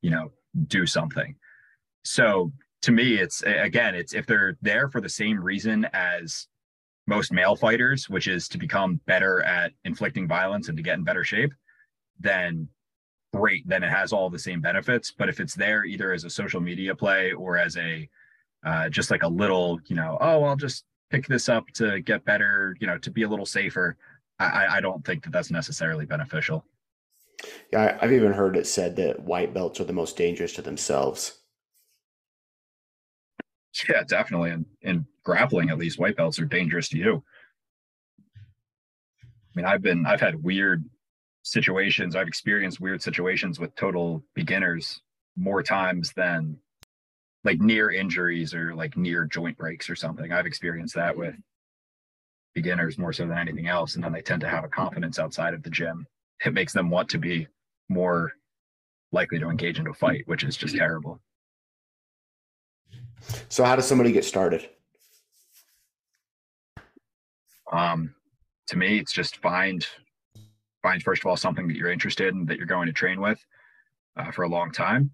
[0.02, 0.32] you know,
[0.66, 1.34] do something.
[2.04, 2.52] So
[2.86, 6.46] to me, it's again, it's if they're there for the same reason as
[7.08, 11.02] most male fighters, which is to become better at inflicting violence and to get in
[11.02, 11.52] better shape,
[12.20, 12.68] then
[13.34, 13.66] great.
[13.66, 15.12] Then it has all the same benefits.
[15.18, 18.08] But if it's there either as a social media play or as a
[18.64, 22.24] uh, just like a little, you know, oh, I'll just pick this up to get
[22.24, 23.96] better, you know, to be a little safer.
[24.38, 26.64] I, I don't think that that's necessarily beneficial.
[27.72, 31.40] Yeah, I've even heard it said that white belts are the most dangerous to themselves.
[33.88, 34.50] Yeah, definitely.
[34.50, 37.22] And in grappling, at least white belts are dangerous to you.
[38.36, 40.84] I mean, I've been I've had weird
[41.42, 42.16] situations.
[42.16, 45.00] I've experienced weird situations with total beginners
[45.36, 46.58] more times than
[47.44, 50.32] like near injuries or like near joint breaks or something.
[50.32, 51.34] I've experienced that with
[52.54, 53.94] beginners more so than anything else.
[53.94, 56.06] And then they tend to have a confidence outside of the gym.
[56.44, 57.46] It makes them want to be
[57.88, 58.32] more
[59.12, 61.20] likely to engage into a fight, which is just terrible.
[63.48, 64.68] So, how does somebody get started?
[67.72, 68.14] Um,
[68.68, 69.86] to me, it's just find
[70.82, 73.44] find first of all something that you're interested in that you're going to train with
[74.16, 75.10] uh, for a long time.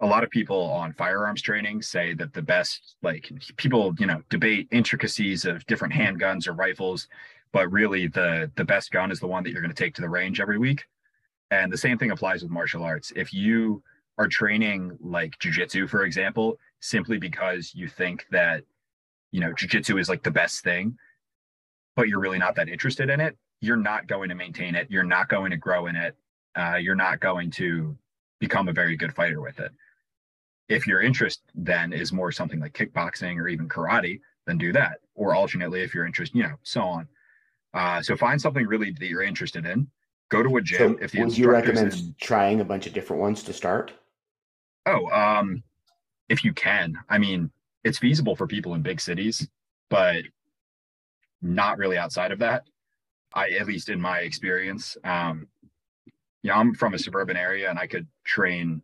[0.00, 4.22] A lot of people on firearms training say that the best, like people, you know,
[4.28, 7.06] debate intricacies of different handguns or rifles,
[7.52, 10.02] but really the the best gun is the one that you're going to take to
[10.02, 10.84] the range every week.
[11.50, 13.12] And the same thing applies with martial arts.
[13.14, 13.82] If you
[14.18, 18.62] are training like jujitsu, for example, simply because you think that,
[19.32, 20.96] you know, jujitsu is like the best thing,
[21.96, 24.86] but you're really not that interested in it, you're not going to maintain it.
[24.90, 26.14] You're not going to grow in it.
[26.54, 27.96] Uh, you're not going to
[28.38, 29.72] become a very good fighter with it.
[30.68, 34.98] If your interest then is more something like kickboxing or even karate, then do that.
[35.14, 37.08] Or alternately, if you're interested, you know, so on.
[37.72, 39.88] Uh, so find something really that you're interested in.
[40.30, 40.96] Go to a gym.
[40.96, 43.92] So if the would you recommend in, trying a bunch of different ones to start?
[44.86, 45.62] Oh, um,
[46.28, 46.98] if you can.
[47.08, 47.50] I mean,
[47.82, 49.46] it's feasible for people in big cities,
[49.90, 50.24] but
[51.42, 52.64] not really outside of that.
[53.34, 55.48] I, at least in my experience, um,
[56.42, 58.82] you know, I'm from a suburban area and I could train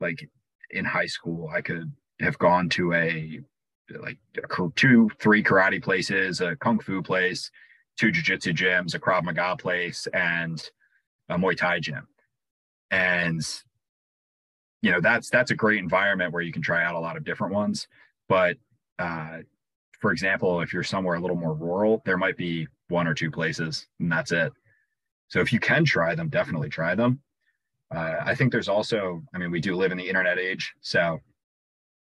[0.00, 0.28] like
[0.70, 1.50] in high school.
[1.54, 3.40] I could have gone to a
[4.00, 4.18] like
[4.76, 7.50] two, three karate places, a kung fu place,
[7.98, 10.70] two jujitsu gyms, a Krav Maga place, and
[11.28, 12.06] a Muay Thai gym.
[12.90, 13.42] And
[14.82, 17.24] you know that's that's a great environment where you can try out a lot of
[17.24, 17.88] different ones.
[18.28, 18.56] But
[18.98, 19.38] uh,
[20.00, 23.30] for example, if you're somewhere a little more rural, there might be one or two
[23.30, 24.52] places, and that's it.
[25.28, 27.20] So if you can try them, definitely try them.
[27.94, 31.20] Uh, I think there's also, I mean, we do live in the internet age, so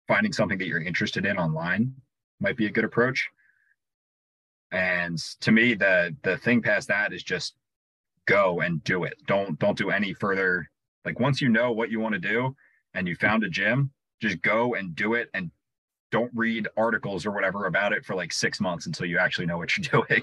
[0.08, 1.94] finding something that you're interested in online
[2.40, 3.28] might be a good approach.
[4.72, 7.54] And to me, the the thing past that is just
[8.26, 9.14] go and do it.
[9.26, 10.70] Don't don't do any further.
[11.04, 12.54] Like once you know what you want to do
[12.94, 13.90] and you found a gym,
[14.20, 15.50] just go and do it and
[16.10, 19.58] don't read articles or whatever about it for like six months until you actually know
[19.58, 20.22] what you're doing.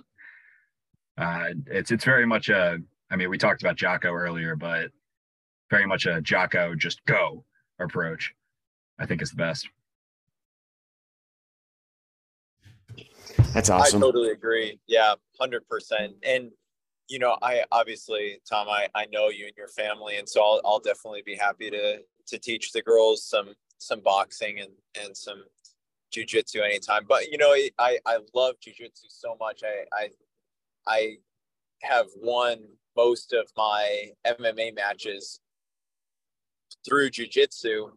[1.18, 2.78] Uh, it's it's very much a.
[3.10, 4.92] I mean, we talked about Jocko earlier, but
[5.70, 7.44] very much a Jocko just go
[7.80, 8.34] approach.
[9.00, 9.68] I think is the best.
[13.54, 14.04] That's awesome.
[14.04, 14.80] I totally agree.
[14.88, 16.14] Yeah, hundred percent.
[16.24, 16.52] And
[17.08, 20.62] you know, I obviously, Tom, I, I know you and your family, and so I'll,
[20.66, 24.72] I'll definitely be happy to to teach the girls some some boxing and
[25.04, 25.44] and some
[26.14, 27.06] jujitsu anytime.
[27.08, 29.62] But you know, I I love jujitsu so much.
[29.64, 30.10] I I
[30.88, 31.16] I
[31.82, 32.60] have won
[32.96, 35.40] most of my MMA matches
[36.88, 37.92] through jujitsu,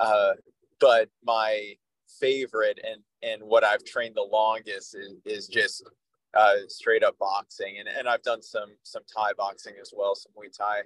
[0.00, 0.32] uh,
[0.80, 1.74] but my
[2.18, 5.84] favorite and and what I've trained the longest is, is just
[6.34, 10.32] uh, straight up boxing, and and I've done some some Thai boxing as well, some
[10.32, 10.82] Muay Thai.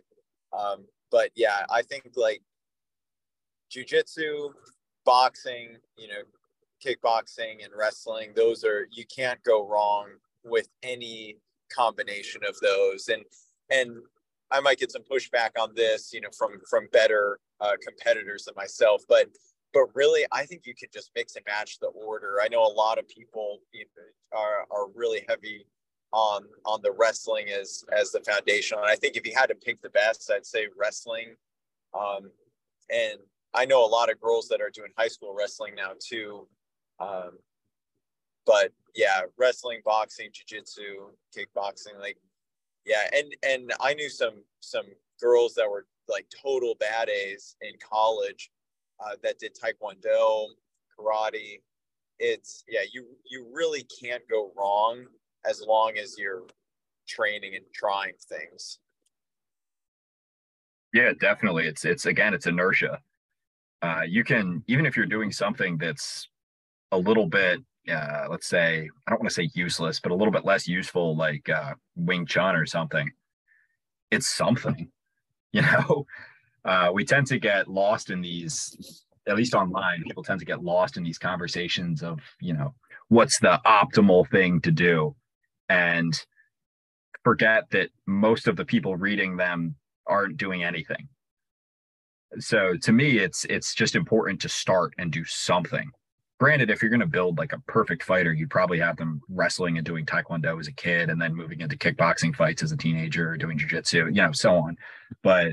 [0.57, 2.43] Um, but yeah, I think like
[3.71, 4.51] jujitsu,
[5.05, 6.23] boxing, you know,
[6.85, 10.09] kickboxing and wrestling, those are you can't go wrong
[10.45, 11.39] with any
[11.75, 13.09] combination of those.
[13.09, 13.25] And
[13.71, 13.97] and
[14.51, 18.55] I might get some pushback on this, you know, from from better uh, competitors than
[18.57, 19.29] myself, but
[19.75, 22.39] but really, I think you could just mix and match the order.
[22.43, 23.59] I know a lot of people
[24.33, 25.67] are are really heavy
[26.13, 28.79] on on the wrestling as as the foundation.
[28.79, 31.35] And I think if you had to pick the best, I'd say wrestling.
[31.93, 32.31] Um,
[32.89, 33.19] and
[33.53, 36.47] I know a lot of girls that are doing high school wrestling now too.
[37.01, 37.39] Um,
[38.47, 42.17] but yeah, wrestling, boxing, jiu-jitsu, kickboxing, like
[42.87, 44.87] yeah, and and I knew some some
[45.21, 48.51] girls that were like total bad A's in college
[49.05, 50.47] uh, that did taekwondo,
[50.99, 51.61] karate.
[52.19, 55.05] It's yeah, you you really can't go wrong
[55.45, 56.45] as long as you're
[57.09, 58.79] training and trying things.
[60.93, 61.67] Yeah, definitely.
[61.67, 63.01] It's it's again, it's inertia.
[63.83, 66.29] Uh, you can even if you're doing something that's
[66.93, 70.33] a little bit uh, let's say I don't want to say useless, but a little
[70.33, 73.11] bit less useful, like uh, Wing Chun or something.
[74.11, 74.91] It's something,
[75.53, 76.07] you know.
[76.65, 80.03] Uh, we tend to get lost in these, at least online.
[80.05, 82.75] People tend to get lost in these conversations of, you know,
[83.09, 85.15] what's the optimal thing to do,
[85.69, 86.25] and
[87.23, 89.77] forget that most of the people reading them
[90.07, 91.09] aren't doing anything.
[92.39, 95.91] So to me, it's it's just important to start and do something
[96.45, 99.79] granted, if you're going to build like a perfect fighter, you'd probably have them wrestling
[99.79, 103.31] and doing taekwondo as a kid, and then moving into kickboxing fights as a teenager,
[103.31, 104.77] or doing jujitsu, you know, so on.
[105.23, 105.53] But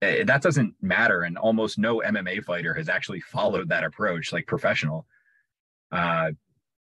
[0.00, 5.06] that doesn't matter, and almost no MMA fighter has actually followed that approach, like professional.
[5.90, 6.30] Uh,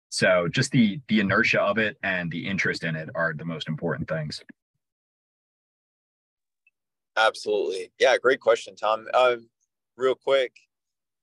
[0.09, 3.69] so just the the inertia of it and the interest in it are the most
[3.69, 4.43] important things.
[7.17, 8.17] Absolutely, yeah.
[8.17, 9.07] Great question, Tom.
[9.13, 9.37] Uh,
[9.97, 10.57] real quick,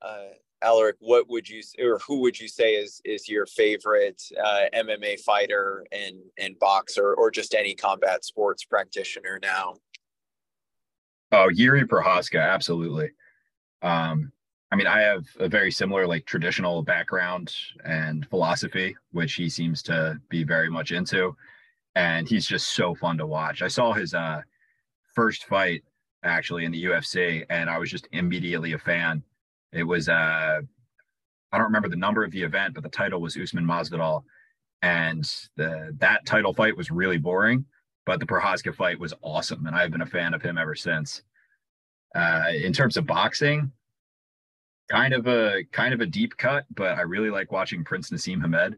[0.02, 0.30] uh,
[0.62, 5.20] Alaric, what would you or who would you say is is your favorite uh, MMA
[5.22, 9.76] fighter and and boxer, or just any combat sports practitioner now?
[11.32, 13.12] Oh, Jiri Prochazka, absolutely.
[13.82, 14.32] Um,
[14.72, 17.54] I mean, I have a very similar like traditional background
[17.86, 21.36] and philosophy, which he seems to be very much into,
[21.96, 23.62] and he's just so fun to watch.
[23.62, 24.42] I saw his uh,
[25.16, 25.84] first fight
[26.24, 29.24] actually in the UFC, and I was just immediately a fan
[29.72, 30.62] it was uh,
[31.52, 34.24] I don't remember the number of the event, but the title was Usman Masvidal,
[34.82, 35.24] and
[35.56, 37.66] the that title fight was really boring,
[38.10, 41.22] but the Prochazka fight was awesome, and I've been a fan of him ever since.
[42.16, 43.72] Uh, in terms of boxing,
[44.90, 48.42] kind of a kind of a deep cut, but I really like watching Prince Naseem
[48.42, 48.78] Hamed.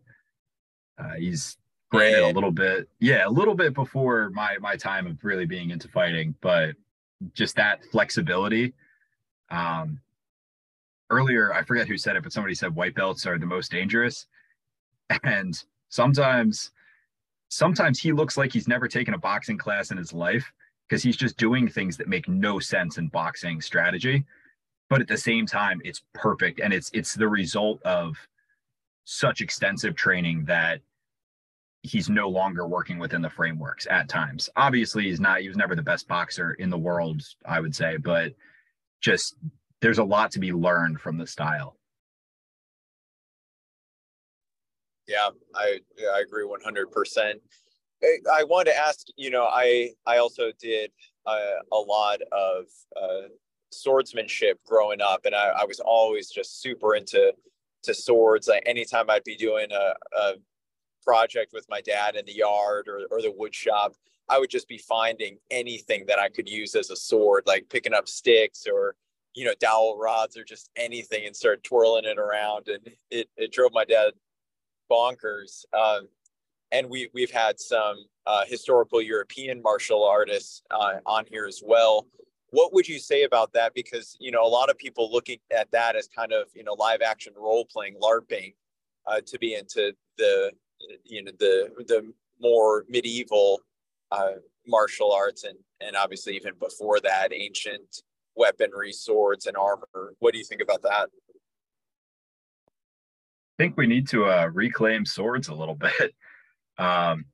[0.97, 1.55] Uh, he's
[1.91, 5.69] granted a little bit, yeah, a little bit before my my time of really being
[5.69, 6.75] into fighting, but
[7.33, 8.73] just that flexibility.
[9.49, 10.01] Um,
[11.09, 14.27] earlier, I forget who said it, but somebody said white belts are the most dangerous,
[15.23, 16.71] and sometimes,
[17.51, 20.51] sometimes he looks like he's never taken a boxing class in his life
[20.87, 24.25] because he's just doing things that make no sense in boxing strategy.
[24.89, 28.15] But at the same time it's perfect and it's it's the result of
[29.03, 30.79] such extensive training that
[31.83, 34.49] he's no longer working within the frameworks at times.
[34.55, 37.97] Obviously he's not he was never the best boxer in the world i would say
[37.97, 38.33] but
[39.01, 39.35] just
[39.81, 41.75] there's a lot to be learned from the style
[45.11, 45.79] yeah i
[46.15, 47.33] i agree 100%
[48.33, 50.91] i wanted to ask you know i i also did
[51.25, 52.65] uh, a lot of
[52.99, 53.27] uh,
[53.71, 57.33] swordsmanship growing up, and I, I was always just super into
[57.83, 58.47] to swords.
[58.47, 60.33] Like anytime I'd be doing a, a
[61.03, 63.93] project with my dad in the yard or, or the wood shop,
[64.29, 67.93] I would just be finding anything that I could use as a sword, like picking
[67.93, 68.95] up sticks or
[69.33, 73.51] you know dowel rods or just anything, and start twirling it around, and it it
[73.51, 74.13] drove my dad
[74.91, 75.65] bonkers.
[75.73, 76.07] Um,
[76.71, 82.07] and we we've had some uh, historical European martial artists uh, on here as well.
[82.51, 83.73] What would you say about that?
[83.73, 86.73] Because you know a lot of people looking at that as kind of you know
[86.73, 88.53] live action role playing larping
[89.07, 90.51] uh, to be into the
[91.03, 93.61] you know the the more medieval
[94.11, 94.33] uh,
[94.67, 98.03] martial arts and and obviously even before that ancient
[98.35, 100.13] weaponry swords and armor.
[100.19, 101.09] What do you think about that
[103.61, 106.15] think we need to uh, reclaim swords a little bit
[106.77, 107.25] um,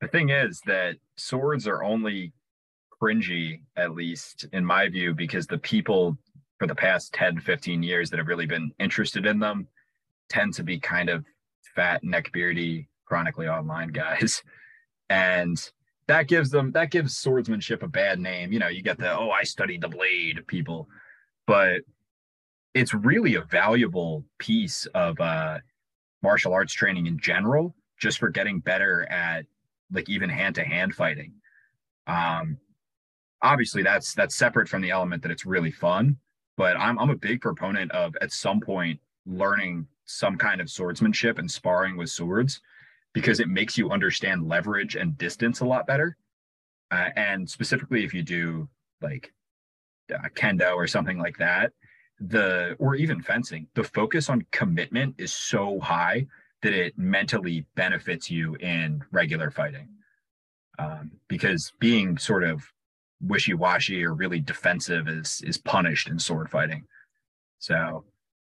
[0.00, 2.32] the thing is that swords are only
[3.00, 6.16] cringy, at least in my view, because the people
[6.58, 9.66] for the past 10, 15 years that have really been interested in them
[10.28, 11.24] tend to be kind of
[11.74, 14.42] fat, neckbeardy, chronically online guys.
[15.08, 15.56] And
[16.08, 18.52] that gives them that gives swordsmanship a bad name.
[18.52, 20.88] You know, you get the oh, I studied the blade people,
[21.46, 21.82] but
[22.76, 25.58] it's really a valuable piece of uh
[26.22, 29.46] martial arts training in general, just for getting better at
[29.92, 31.32] like even hand to hand fighting.
[32.06, 32.58] Um,
[33.42, 36.16] obviously that's that's separate from the element that it's really fun
[36.56, 41.38] but I'm, I'm a big proponent of at some point learning some kind of swordsmanship
[41.38, 42.60] and sparring with swords
[43.12, 46.16] because it makes you understand leverage and distance a lot better
[46.90, 48.68] uh, and specifically if you do
[49.02, 49.32] like
[50.14, 51.72] uh, kendo or something like that
[52.20, 56.26] the or even fencing the focus on commitment is so high
[56.62, 59.88] that it mentally benefits you in regular fighting
[60.78, 62.72] um, because being sort of
[63.20, 66.84] wishy-washy or really defensive is is punished in sword fighting.
[67.58, 68.04] So,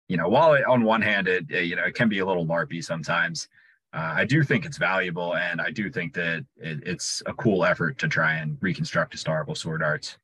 [0.08, 2.84] you know, while on one hand it, you know it can be a little larpy
[2.84, 3.48] sometimes,
[3.94, 7.66] uh, I do think it's valuable, and I do think that it, it's a cool
[7.66, 10.18] effort to try and reconstruct historical sword arts.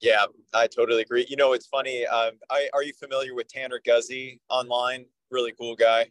[0.00, 0.24] Yeah,
[0.54, 1.26] I totally agree.
[1.28, 2.06] You know, it's funny.
[2.06, 5.04] Um, I, are you familiar with Tanner Guzzi online?
[5.30, 6.06] Really cool guy.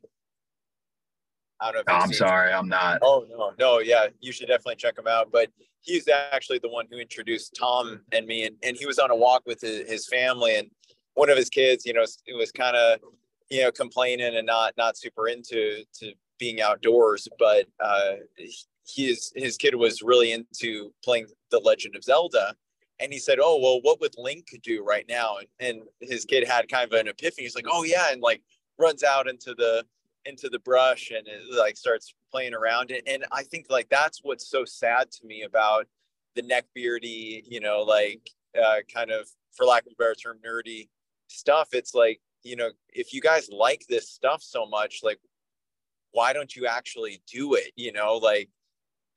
[1.59, 1.93] I don't know.
[1.93, 2.99] Oh, I'm sorry, I'm not.
[3.01, 5.29] Oh no, no, yeah, you should definitely check him out.
[5.31, 5.49] But
[5.81, 9.15] he's actually the one who introduced Tom and me, and, and he was on a
[9.15, 10.69] walk with his, his family, and
[11.15, 12.99] one of his kids, you know, it was kind of,
[13.49, 18.11] you know, complaining and not not super into to being outdoors, but uh,
[18.87, 22.55] his his kid was really into playing the Legend of Zelda,
[22.99, 26.47] and he said, "Oh well, what would Link do right now?" And, and his kid
[26.47, 27.43] had kind of an epiphany.
[27.43, 28.41] He's like, "Oh yeah," and like
[28.77, 29.85] runs out into the
[30.25, 33.03] into the brush and it like starts playing around it.
[33.07, 35.87] And I think like that's what's so sad to me about
[36.35, 38.29] the neckbeardy, you know, like
[38.61, 40.89] uh, kind of for lack of a better term, nerdy
[41.27, 41.69] stuff.
[41.73, 45.19] It's like, you know, if you guys like this stuff so much, like
[46.11, 47.71] why don't you actually do it?
[47.75, 48.49] You know, like,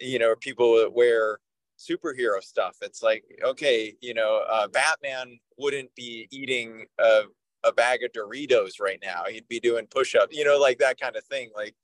[0.01, 1.39] you know, people wear
[1.83, 2.77] superhero stuff.
[2.83, 7.23] It's like, okay, you know, uh, Batman wouldn't be eating a
[7.65, 9.23] a bag of Doritos right now.
[9.29, 11.51] He'd be doing push-ups, you know, like that kind of thing.
[11.55, 11.75] Like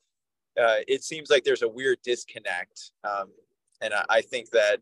[0.58, 3.28] uh, it seems like there's a weird disconnect, um,
[3.80, 4.78] and I, I think that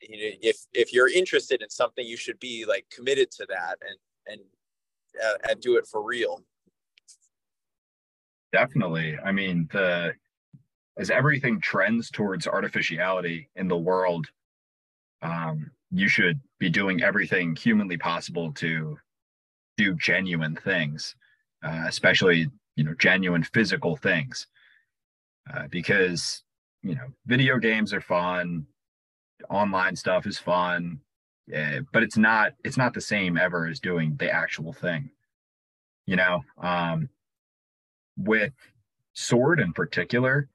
[0.00, 3.76] you know if if you're interested in something, you should be like committed to that
[3.86, 4.40] and and
[5.24, 6.42] uh, and do it for real.
[8.52, 9.16] Definitely.
[9.24, 10.14] I mean, the
[10.96, 14.26] as everything trends towards artificiality in the world,
[15.22, 18.96] um, you should be doing everything humanly possible to
[19.76, 21.16] do genuine things,
[21.64, 24.46] uh, especially you know genuine physical things.
[25.52, 26.42] Uh, because
[26.82, 28.66] you know video games are fun
[29.50, 31.00] online stuff is fun
[31.46, 35.10] yeah, but it's not it's not the same ever as doing the actual thing
[36.06, 36.42] you know?
[36.62, 37.08] Um
[38.16, 38.52] with
[39.14, 40.48] sword in particular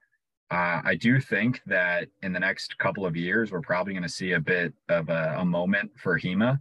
[0.52, 4.10] uh, I do think that in the next couple of years, we're probably going to
[4.10, 6.60] see a bit of a, a, moment for HEMA.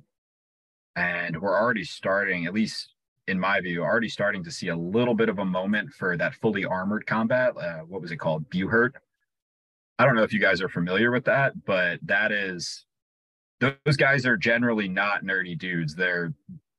[0.95, 2.95] And we're already starting, at least
[3.29, 6.35] in my view, already starting to see a little bit of a moment for that
[6.35, 7.57] fully armored combat.
[7.57, 8.49] Uh, what was it called?
[8.51, 8.93] Buhurt.
[9.99, 12.85] I don't know if you guys are familiar with that, but that is
[13.61, 15.95] those guys are generally not nerdy dudes.
[15.95, 16.33] They're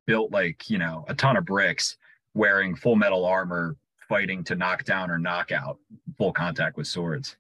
[0.05, 1.97] built like, you know, a ton of bricks
[2.33, 3.75] wearing full metal armor,
[4.09, 5.77] fighting to knock down or knock out
[6.17, 7.37] full contact with swords.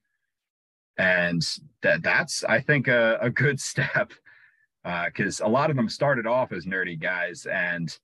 [0.97, 1.41] And
[1.81, 4.13] that that's I think a, a good step
[4.83, 7.97] because uh, a lot of them started off as nerdy guys and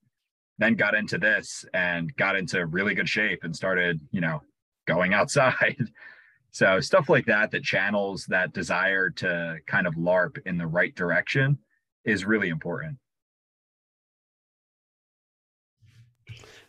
[0.58, 4.42] then got into this and got into really good shape and started, you know,
[4.88, 5.78] going outside.
[6.52, 10.96] so stuff like that that channels that desire to kind of LARP in the right
[10.96, 11.58] direction
[12.06, 12.98] is really important.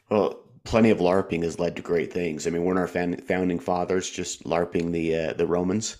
[0.08, 2.46] Well, plenty of LARPing has led to great things.
[2.46, 5.96] I mean, weren't our founding fathers just LARPing the uh, the Romans?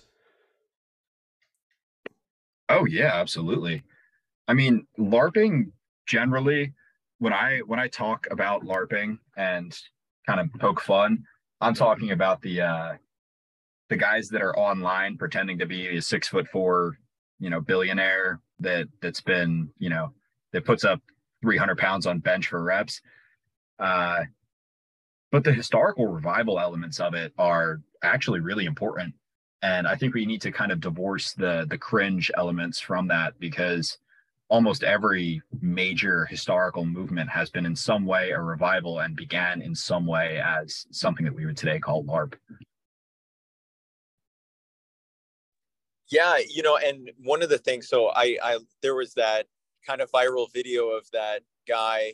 [2.69, 3.83] Oh yeah, absolutely.
[4.47, 5.71] I mean, LARPing
[6.05, 6.73] generally
[7.19, 9.77] when I when I talk about LARPing and
[10.27, 11.23] kind of poke fun,
[11.61, 12.93] I'm talking about the uh
[13.89, 16.97] the guys that are online pretending to be a six foot four,
[17.39, 20.11] you know, billionaire that that's been, you know,
[20.51, 21.01] that puts up
[21.41, 23.01] 300 pounds on bench for reps.
[23.79, 24.23] Uh,
[25.31, 29.13] but the historical revival elements of it are actually really important.
[29.61, 33.39] And I think we need to kind of divorce the the cringe elements from that
[33.39, 33.97] because
[34.49, 39.75] almost every major historical movement has been in some way a revival and began in
[39.75, 42.35] some way as something that we would today call LARP.
[46.09, 49.47] Yeah, you know, and one of the things, so I, I there was that
[49.85, 52.13] kind of viral video of that guy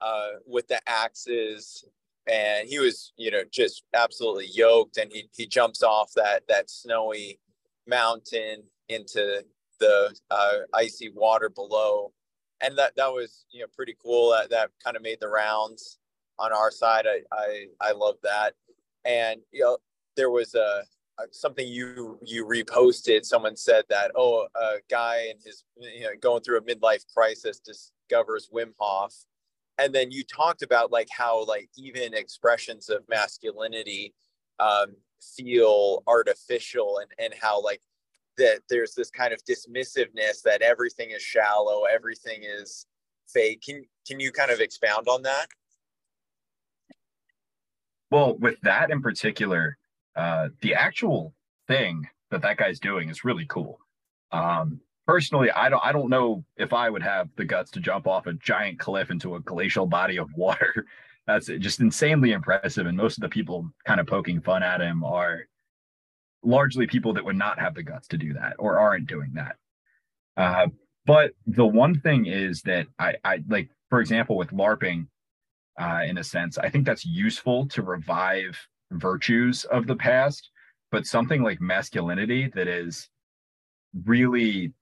[0.00, 1.84] uh, with the axes,
[2.28, 6.70] and he was, you know, just absolutely yoked, and he he jumps off that that
[6.70, 7.40] snowy
[7.86, 9.44] mountain into
[9.80, 12.12] the uh, icy water below,
[12.60, 14.30] and that that was you know pretty cool.
[14.30, 15.98] That that kind of made the rounds
[16.38, 17.06] on our side.
[17.06, 18.54] I I I love that,
[19.04, 19.78] and you know
[20.16, 20.82] there was a,
[21.18, 23.24] a something you you reposted.
[23.24, 27.60] Someone said that oh a guy and his you know going through a midlife crisis
[27.60, 29.14] discovers Wim Hof
[29.78, 34.14] and then you talked about like how like even expressions of masculinity
[34.58, 34.96] um,
[35.36, 37.80] feel artificial and and how like
[38.36, 42.86] that there's this kind of dismissiveness that everything is shallow, everything is
[43.26, 43.62] fake.
[43.62, 45.46] Can can you kind of expound on that?
[48.10, 49.76] Well, with that in particular,
[50.16, 51.34] uh, the actual
[51.66, 53.78] thing that that guy's doing is really cool.
[54.32, 58.06] Um, personally, I don't I don't know if I would have the guts to jump
[58.06, 60.86] off a giant cliff into a glacial body of water.
[61.26, 65.02] That's just insanely impressive, and most of the people kind of poking fun at him
[65.02, 65.44] are
[66.42, 69.56] largely people that would not have the guts to do that or aren't doing that.
[70.36, 70.68] Uh,
[71.04, 75.06] but the one thing is that I, I like, for example, with LARPing,
[75.78, 78.58] uh, in a sense, I think that's useful to revive
[78.92, 80.48] virtues of the past,
[80.90, 83.10] but something like masculinity that is
[84.04, 84.72] really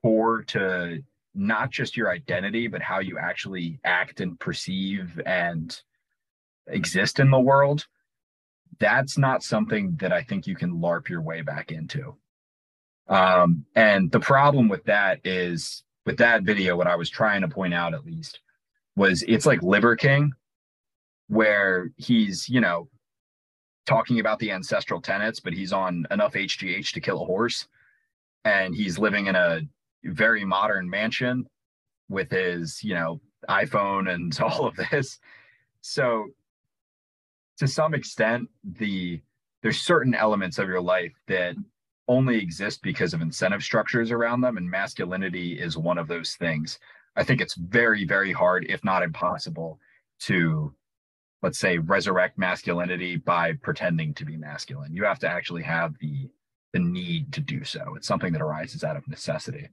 [0.00, 1.02] core to
[1.34, 5.80] not just your identity, but how you actually act and perceive and
[6.66, 7.86] exist in the world
[8.78, 12.16] that's not something that I think you can LARP your way back into.
[13.08, 17.48] Um, and the problem with that is with that video, what I was trying to
[17.48, 18.40] point out at least
[18.96, 20.32] was it's like Liver King,
[21.28, 22.88] where he's, you know,
[23.86, 27.68] talking about the ancestral tenets, but he's on enough HGH to kill a horse.
[28.44, 29.60] And he's living in a
[30.04, 31.46] very modern mansion
[32.08, 35.18] with his, you know, iPhone and all of this.
[35.80, 36.28] So
[37.58, 39.20] to some extent the
[39.62, 41.54] there's certain elements of your life that
[42.08, 46.80] only exist because of incentive structures around them and masculinity is one of those things.
[47.14, 49.78] I think it's very very hard if not impossible
[50.20, 50.74] to
[51.42, 54.94] let's say resurrect masculinity by pretending to be masculine.
[54.94, 56.28] You have to actually have the
[56.72, 57.94] the need to do so.
[57.96, 59.68] It's something that arises out of necessity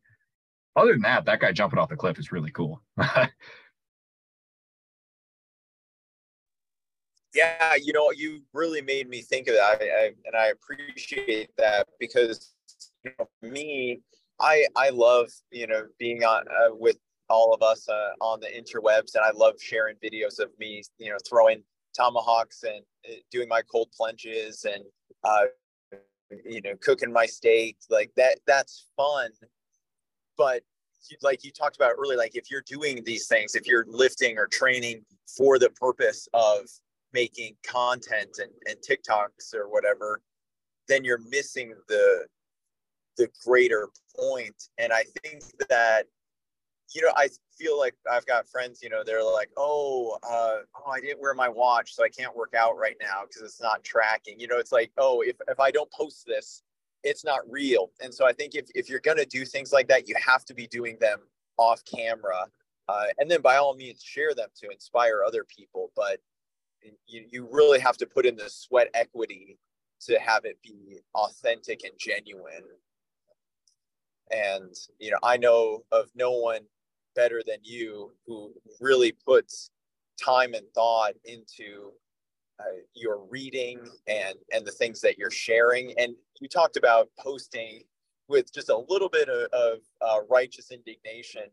[0.79, 2.81] other than that that guy jumping off the cliff is really cool.
[7.35, 9.79] Yeah you know you really made me think of that.
[9.79, 12.55] I, I, and i appreciate that because
[13.03, 14.01] you know, me
[14.39, 16.97] i i love you know being on uh, with
[17.29, 21.11] all of us uh, on the interwebs and i love sharing videos of me you
[21.11, 21.61] know throwing
[21.93, 24.83] tomahawks and uh, doing my cold plunges and
[25.23, 25.45] uh,
[26.45, 29.31] you know cooking my steak like that that's fun.
[30.37, 30.61] But
[31.21, 34.47] like you talked about earlier like if you're doing these things if you're lifting or
[34.47, 35.03] training
[35.37, 36.61] for the purpose of
[37.13, 40.21] making content and, and tiktoks or whatever
[40.87, 42.25] then you're missing the
[43.17, 44.69] the greater point.
[44.77, 46.05] and i think that
[46.93, 50.91] you know, I feel like I've got friends, you know, they're like, oh, uh, oh,
[50.91, 53.83] I didn't wear my watch, so I can't work out right now because it's not
[53.83, 54.39] tracking.
[54.39, 56.63] You know, it's like, oh, if, if I don't post this,
[57.03, 57.91] it's not real.
[58.01, 60.45] And so I think if, if you're going to do things like that, you have
[60.45, 61.19] to be doing them
[61.57, 62.45] off camera.
[62.87, 65.91] Uh, and then by all means, share them to inspire other people.
[65.95, 66.19] But
[67.07, 69.57] you, you really have to put in the sweat equity
[70.01, 72.63] to have it be authentic and genuine.
[74.31, 76.61] And, you know, I know of no one
[77.15, 79.71] better than you who really puts
[80.23, 81.91] time and thought into
[82.59, 87.81] uh, your reading and and the things that you're sharing and you talked about posting
[88.27, 91.43] with just a little bit of, of uh, righteous indignation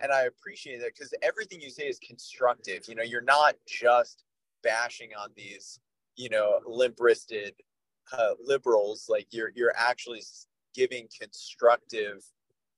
[0.00, 4.24] and i appreciate that because everything you say is constructive you know you're not just
[4.62, 5.78] bashing on these
[6.16, 7.54] you know limp-wristed
[8.12, 10.20] uh, liberals like you're you're actually
[10.74, 12.22] giving constructive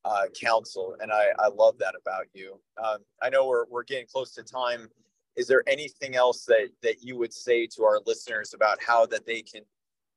[0.04, 2.60] uh, counsel, and I, I love that about you.
[2.82, 4.88] Um, I know we're, we're getting close to time.
[5.36, 9.26] Is there anything else that, that you would say to our listeners about how that
[9.26, 9.62] they can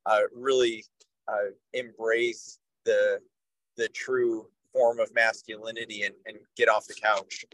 [0.06, 0.86] uh, really
[1.30, 3.20] uh, embrace the
[3.78, 7.46] the true form of masculinity and, and get off the couch?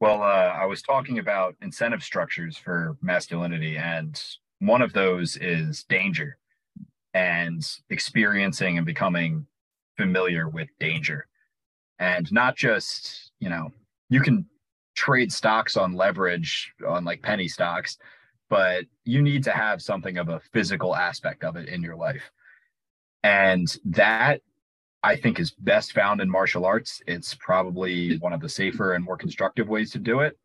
[0.00, 4.20] Well, uh, I was talking about incentive structures for masculinity, and
[4.60, 6.38] one of those is danger
[7.14, 9.46] and experiencing and becoming
[9.96, 11.26] familiar with danger
[11.98, 13.70] and not just you know
[14.08, 14.46] you can
[14.94, 17.98] trade stocks on leverage on like penny stocks
[18.48, 22.30] but you need to have something of a physical aspect of it in your life.
[23.22, 24.42] And that
[25.02, 27.00] i think is best found in martial arts.
[27.06, 30.36] It's probably one of the safer and more constructive ways to do it.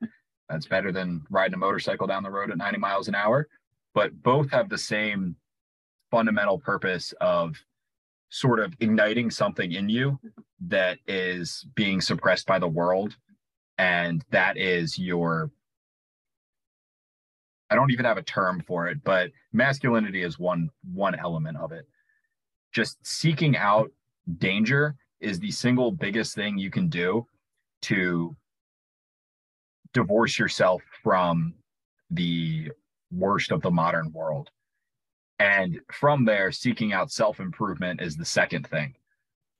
[0.49, 3.47] That's better than riding a motorcycle down the road at 90 miles an hour.
[3.93, 5.35] But both have the same
[6.11, 7.55] fundamental purpose of
[8.29, 10.19] sort of igniting something in you
[10.67, 13.15] that is being suppressed by the world.
[13.77, 15.51] And that is your
[17.73, 21.71] I don't even have a term for it, but masculinity is one one element of
[21.71, 21.87] it.
[22.71, 23.89] Just seeking out
[24.37, 27.25] danger is the single biggest thing you can do
[27.83, 28.35] to
[29.91, 31.55] divorce yourself from
[32.11, 32.69] the
[33.11, 34.51] worst of the modern world.
[35.39, 38.93] And from there, seeking out self improvement is the second thing.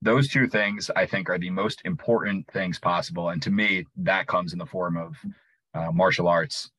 [0.04, 3.30] Those two things, I think, are the most important things possible.
[3.30, 5.16] And to me, that comes in the form of
[5.74, 6.70] uh, martial arts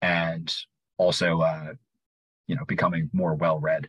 [0.00, 0.54] and
[0.98, 1.72] also, uh,
[2.46, 3.88] you know, becoming more well read.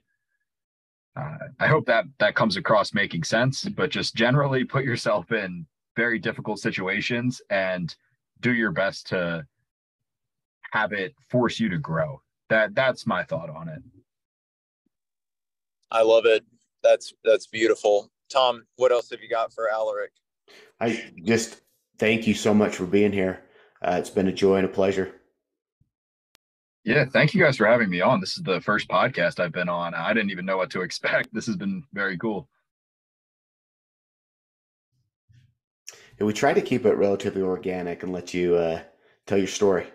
[1.15, 5.65] Uh, I hope that that comes across making sense, but just generally put yourself in
[5.97, 7.93] very difficult situations and
[8.39, 9.45] do your best to
[10.71, 12.21] have it force you to grow.
[12.49, 13.81] That that's my thought on it.
[15.91, 16.45] I love it.
[16.83, 18.11] That's that's beautiful.
[18.31, 20.11] Tom, what else have you got for Alaric?
[20.79, 21.61] I just
[21.97, 23.43] thank you so much for being here.
[23.81, 25.18] Uh, it's been a joy and a pleasure.
[26.89, 28.19] Yeah, thank you guys for having me on.
[28.19, 29.93] This is the first podcast I've been on.
[29.93, 31.31] I didn't even know what to expect.
[31.31, 32.49] This has been very cool.
[36.17, 38.81] And we try to keep it relatively organic and let you uh,
[39.27, 39.85] tell your story.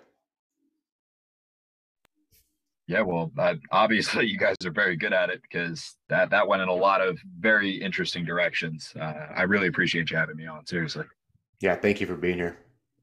[2.86, 6.62] Yeah, well, uh, obviously you guys are very good at it because that that went
[6.62, 8.92] in a lot of very interesting directions.
[8.94, 10.64] Uh, I really appreciate you having me on.
[10.64, 11.06] Seriously.
[11.60, 12.58] Yeah, thank you for being here.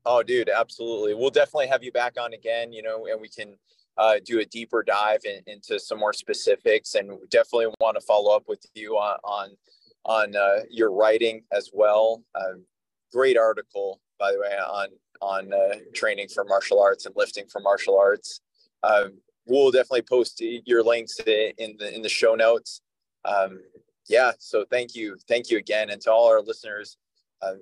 [0.06, 1.14] Oh, dude, absolutely.
[1.14, 2.72] We'll definitely have you back on again.
[2.72, 3.58] You know, and we can
[3.98, 8.36] uh, do a deeper dive in, into some more specifics, and definitely want to follow
[8.36, 9.50] up with you on on
[10.06, 12.24] on uh, your writing as well.
[12.36, 12.66] Um,
[13.12, 14.88] great article, by the way, on
[15.22, 18.42] on uh, training for martial arts and lifting for martial arts.
[18.84, 22.82] Um, we'll definitely post your links in the in the show notes.
[23.26, 23.60] Um,
[24.08, 26.98] yeah, so thank you, thank you again, and to all our listeners,
[27.42, 27.62] um,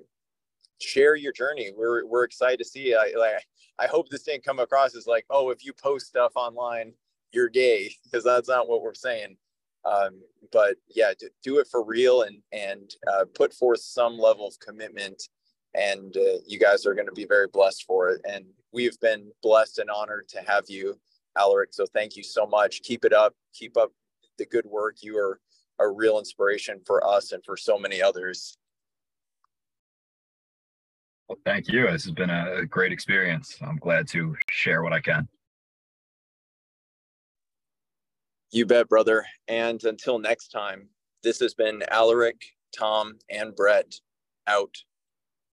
[0.80, 1.70] share your journey.
[1.76, 2.94] We're we're excited to see.
[2.94, 3.44] I like.
[3.80, 6.92] I hope this didn't come across as like, oh, if you post stuff online,
[7.32, 9.36] you're gay, because that's not what we're saying.
[9.84, 10.20] Um,
[10.52, 11.12] but yeah,
[11.42, 15.22] do, it for real and and uh, put forth some level of commitment,
[15.74, 18.20] and uh, you guys are going to be very blessed for it.
[18.28, 20.98] And we've been blessed and honored to have you
[21.36, 21.72] Alaric.
[21.72, 22.82] So thank you so much.
[22.82, 23.34] Keep it up.
[23.54, 23.92] Keep up
[24.38, 24.96] the good work.
[25.00, 25.40] You are
[25.78, 28.56] a real inspiration for us and for so many others.
[31.30, 31.88] Well, thank you.
[31.88, 33.56] This has been a great experience.
[33.62, 35.28] I'm glad to share what I can.
[38.50, 39.24] You bet, brother.
[39.46, 40.88] And until next time,
[41.22, 42.42] this has been Alaric,
[42.76, 43.94] Tom, and Brett
[44.48, 44.74] out.